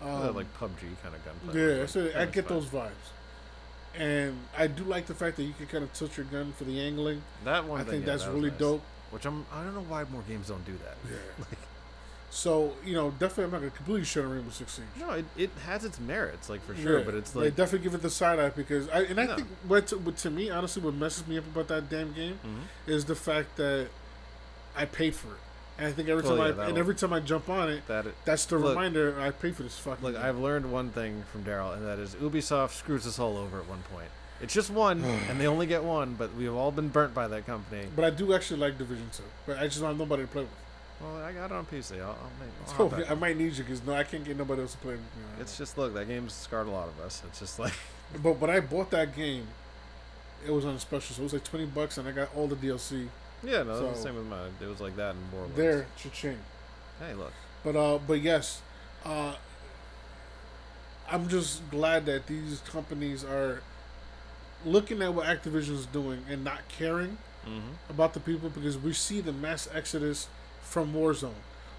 [0.00, 1.60] That, Um, like PUBG kind of gunplay.
[1.74, 2.90] yeah, like, so I get those vibes.
[3.98, 6.64] And I do like the fact that you can kind of tilt your gun for
[6.64, 7.22] the angling.
[7.44, 7.80] That one.
[7.80, 8.58] I thing, think yeah, that's that really nice.
[8.58, 8.82] dope.
[9.10, 10.96] Which I'm I don't know why more games don't do that.
[11.10, 11.44] Yeah.
[12.34, 14.86] So you know, definitely, I'm not gonna completely shut Rainbow Six Siege.
[14.98, 17.84] No, it, it has its merits, like for sure, Yeah, but it's they like definitely
[17.84, 19.36] give it the side eye because I and I No.
[19.36, 22.40] think what to, what to me honestly what messes me up about that damn game
[22.42, 22.90] Mhm.
[22.90, 23.88] is the fact that
[24.74, 25.40] I paid for it.
[25.78, 28.06] And I think every time yeah, I and every time I jump on it, That
[28.06, 30.04] it, that's the Look- reminder I pay for this fucking.
[30.04, 30.22] look, game.
[30.24, 33.66] I've learned one thing from Daryl, and that is Ubisoft screws us all over at
[33.68, 34.08] one point.
[34.40, 37.46] It's just one, and they only get one, but we've all been burnt by that
[37.46, 37.86] company.
[37.96, 40.42] But I do actually like Division Two, but I just don't have nobody to play
[40.42, 40.50] with.
[41.00, 42.00] Well, I got it on PC.
[42.00, 42.50] I'll, I'll make.
[42.78, 44.92] I'll So I might need you because no, I can't get nobody else to play
[44.92, 45.40] with me.
[45.40, 47.22] It's just look, that game's scarred a lot of us.
[47.26, 47.72] It's just like
[48.22, 49.48] But when I bought that game,
[50.46, 52.46] it was on a special, so it was like twenty bucks, and I got all
[52.46, 53.08] the DLC
[53.44, 54.50] yeah, no, it's the same with mine.
[54.60, 55.56] It was like that in Borderlands.
[55.56, 55.86] there.
[55.96, 56.38] Cha-ching.
[57.00, 57.32] Hey, look.
[57.64, 58.60] But uh, but yes,
[59.04, 59.34] uh,
[61.10, 63.62] I'm just glad that these companies are
[64.64, 67.90] looking at what Activision's doing and not caring Mm-hmm.
[67.90, 70.28] about the people because we see the mass exodus
[70.62, 71.32] from Warzone.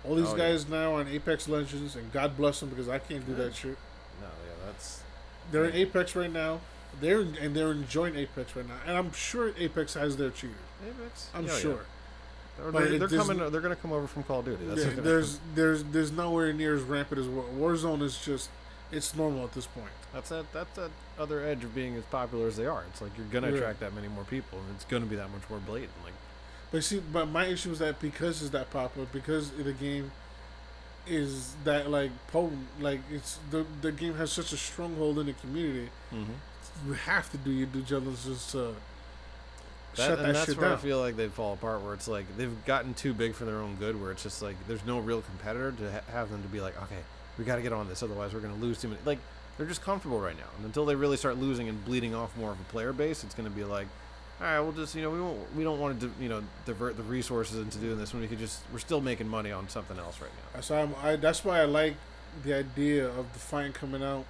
[0.04, 0.50] All these Oh, yeah.
[0.50, 3.46] guys now on Apex Legends, and God bless them because I can't do Yeah.
[3.46, 3.78] that shit.
[4.20, 5.00] No, yeah, that's
[5.54, 6.60] They're in Apex right now.
[7.02, 10.56] They're and they're enjoying Apex right now, and I'm sure Apex has their cheaters.
[10.88, 11.30] Apex.
[11.34, 11.58] I'm Yeah, yeah.
[11.60, 11.80] sure.
[12.58, 13.38] They're, they're, they're coming.
[13.52, 14.64] They're gonna come over from Call of Duty.
[14.66, 15.52] That's Yeah, there's happen.
[15.56, 17.46] there's there's nowhere near as rampant as War.
[17.58, 18.50] Warzone is just
[18.92, 19.90] it's normal at this point.
[20.14, 20.52] That's that.
[20.54, 22.84] That's that other edge of being as popular as they are.
[22.92, 23.56] It's like you're gonna Yeah.
[23.58, 25.92] attract that many more people, and it's gonna be that much more blatant.
[26.04, 26.14] Like,
[26.72, 30.12] But see, but my issue is that because it's that popular, because the game
[31.08, 35.34] is that like potent, like it's the the game has such a stronghold in the
[35.34, 35.90] community.
[36.14, 36.34] Mm-hmm.
[36.86, 38.76] You have to do your due diligence to that,
[39.96, 40.78] shut and that that's shit where down.
[40.78, 41.82] I feel like they fall apart.
[41.82, 44.00] Where it's like they've gotten too big for their own good.
[44.02, 46.82] Where it's just like there's no real competitor to ha- have them to be like,
[46.84, 47.00] okay,
[47.38, 49.00] we got to get on this, otherwise we're gonna lose too many.
[49.06, 49.20] Like
[49.58, 52.52] they're just comfortable right now, and until they really start losing and bleeding off more
[52.52, 53.88] of a player base, it's gonna be like.
[54.42, 56.98] All right, we'll just you know we won't we don't want to you know divert
[56.98, 59.98] the resources into doing this when we could just we're still making money on something
[59.98, 60.60] else right now.
[60.60, 61.96] So I'm, I that's why I like
[62.44, 64.26] the idea of Defiant coming out,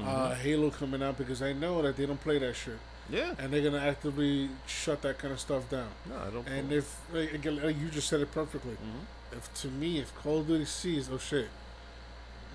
[0.00, 0.40] uh, Mm-hmm.
[0.42, 2.78] Halo coming out because I know that they don't play that shit
[3.10, 5.88] Yeah, and they're gonna actively shut that kind of stuff down.
[6.08, 6.46] no, I don't.
[6.48, 9.36] And if like, again, like you just said it perfectly, Mhm.
[9.36, 11.48] if to me, if Call of Duty sees, oh shit,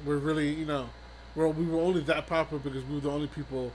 [0.06, 0.89] we're really, you know,
[1.36, 3.72] well, we were only that popular because we were the only people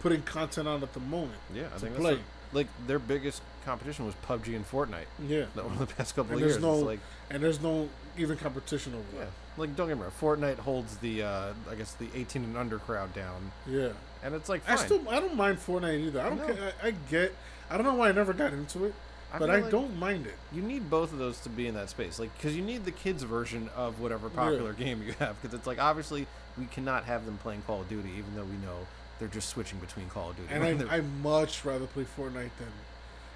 [0.00, 1.38] putting content on at the moment.
[1.54, 2.14] Yeah, I to think play.
[2.14, 5.06] that's what, like their biggest competition was PUBG and Fortnite.
[5.26, 7.00] Yeah, That over the past couple And of years, no- like
[7.30, 7.88] and there's no
[8.18, 11.92] even competition over yeah, like don't get me wrong, Fortnite holds the uh, I guess
[11.94, 13.52] the 18 and under crowd down.
[13.66, 13.90] Yeah,
[14.22, 16.20] and it's like I still I don't mind Fortnite either.
[16.20, 16.46] I don't No.
[16.54, 16.72] care.
[16.82, 17.34] I, I get.
[17.70, 18.94] I don't know why I never got into it,
[19.32, 20.34] I but I like don't mind it.
[20.52, 22.90] You need both of those to be in that space, like because you need the
[22.92, 25.40] kids version of whatever popular game you have.
[25.40, 26.26] Because it's like obviously
[26.58, 28.86] we cannot have them playing Call of Duty, even though we know
[29.18, 30.48] they're just switching between Call of Duty.
[30.50, 32.68] And I I much rather play Fortnite than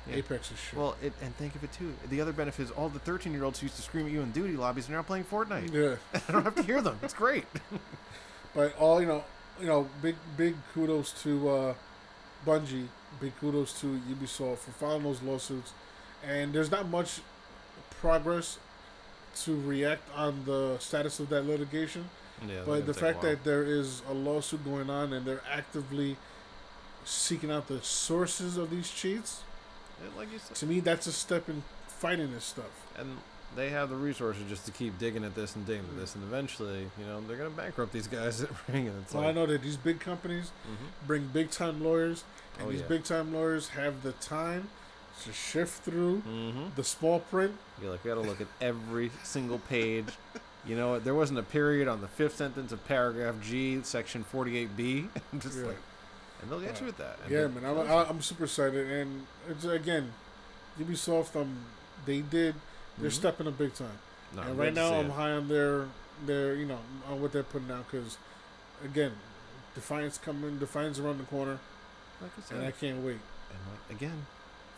[0.09, 0.17] Yeah.
[0.17, 0.79] Apex's shit.
[0.79, 1.95] well, it, and think of it too.
[2.09, 4.21] The other benefit is all the 13 year olds who used to scream at you
[4.21, 5.73] in duty lobbies are now playing Fortnite.
[5.73, 5.97] yeah.
[6.29, 6.99] I don't have to hear them.
[7.03, 7.45] It's great.
[8.55, 9.23] But all you know,
[9.61, 11.75] you know, big big kudos to uh,
[12.47, 12.87] Bungie.
[13.21, 15.73] Big kudos to Ubisoft for filing those lawsuits.
[16.27, 17.21] And there's not much
[18.01, 18.59] progress
[19.43, 22.09] to react on the status of that litigation.
[22.49, 26.17] Yeah, but the fact that there is a lawsuit going on and they're actively
[27.05, 29.43] seeking out the sources of these cheats,
[30.17, 32.71] like you said, to me, that's a step in fighting this stuff.
[32.99, 33.19] and
[33.55, 36.23] they have the resources just to keep digging at this and digging at this, and
[36.25, 39.33] eventually, you know, they're gonna bankrupt these guys at Ring, and it's So like, I
[39.33, 41.07] know that these big companies Mhm.
[41.07, 42.25] bring big time lawyers,
[42.59, 42.87] and Oh, these yeah.
[42.89, 44.69] big time lawyers have the time
[45.25, 46.75] to shift through Mhm.
[46.75, 47.57] the small print.
[47.81, 50.09] You're like, we gotta look at every single page.
[50.67, 55.09] You know, there wasn't a period on the fifth sentence of paragraph G, section 48B.
[55.33, 55.67] I'm just Yeah.
[55.67, 55.79] like,
[56.43, 57.19] and they'll get you with that.
[57.25, 60.13] And Yeah, man, I'm, I- I'm super excited, and it's again,
[60.79, 61.41] Ubisoft.
[61.41, 61.57] Um,
[62.05, 62.55] they did.
[62.99, 63.15] They're Mhm.
[63.15, 63.99] stepping up big time,
[64.35, 65.13] No, and right now I'm it.
[65.13, 65.87] high on their,
[66.25, 66.79] their, you know,
[67.09, 68.17] on what they're putting out because,
[68.85, 69.13] again,
[69.75, 71.59] Defiance coming, Defiance around the corner,
[72.23, 73.19] Like I said, and I can't wait.
[73.51, 74.27] and like, again,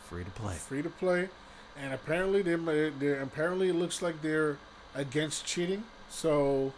[0.09, 0.55] free to play.
[0.57, 1.29] Free to play,
[1.77, 2.57] and apparently they
[2.91, 4.59] they apparently it looks like they're
[4.97, 6.73] against cheating, so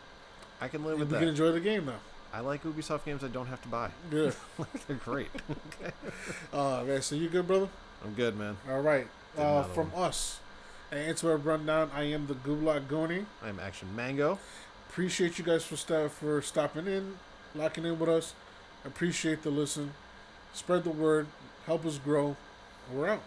[0.61, 2.01] I can live with we with can enjoy the game now.
[2.33, 3.91] I like Ubisoft games I don't have to buy.
[4.09, 4.35] Good.
[4.87, 5.29] They're great.
[6.53, 7.69] uh, man, so you good, brother?
[8.05, 8.57] I'm good, man.
[8.69, 9.07] All right.
[9.37, 10.41] Uh, another from us,
[10.91, 13.27] and Interweb Rundown, I am the Gublak Goni.
[13.45, 14.39] I'm Action Mango.
[14.89, 17.17] Appreciate you guys for sta- for stopping in,
[17.55, 18.35] locking in with us.
[18.85, 19.93] Appreciate the listen.
[20.53, 21.27] Spread the word.
[21.67, 22.37] Help us grow.
[22.93, 23.23] We're out.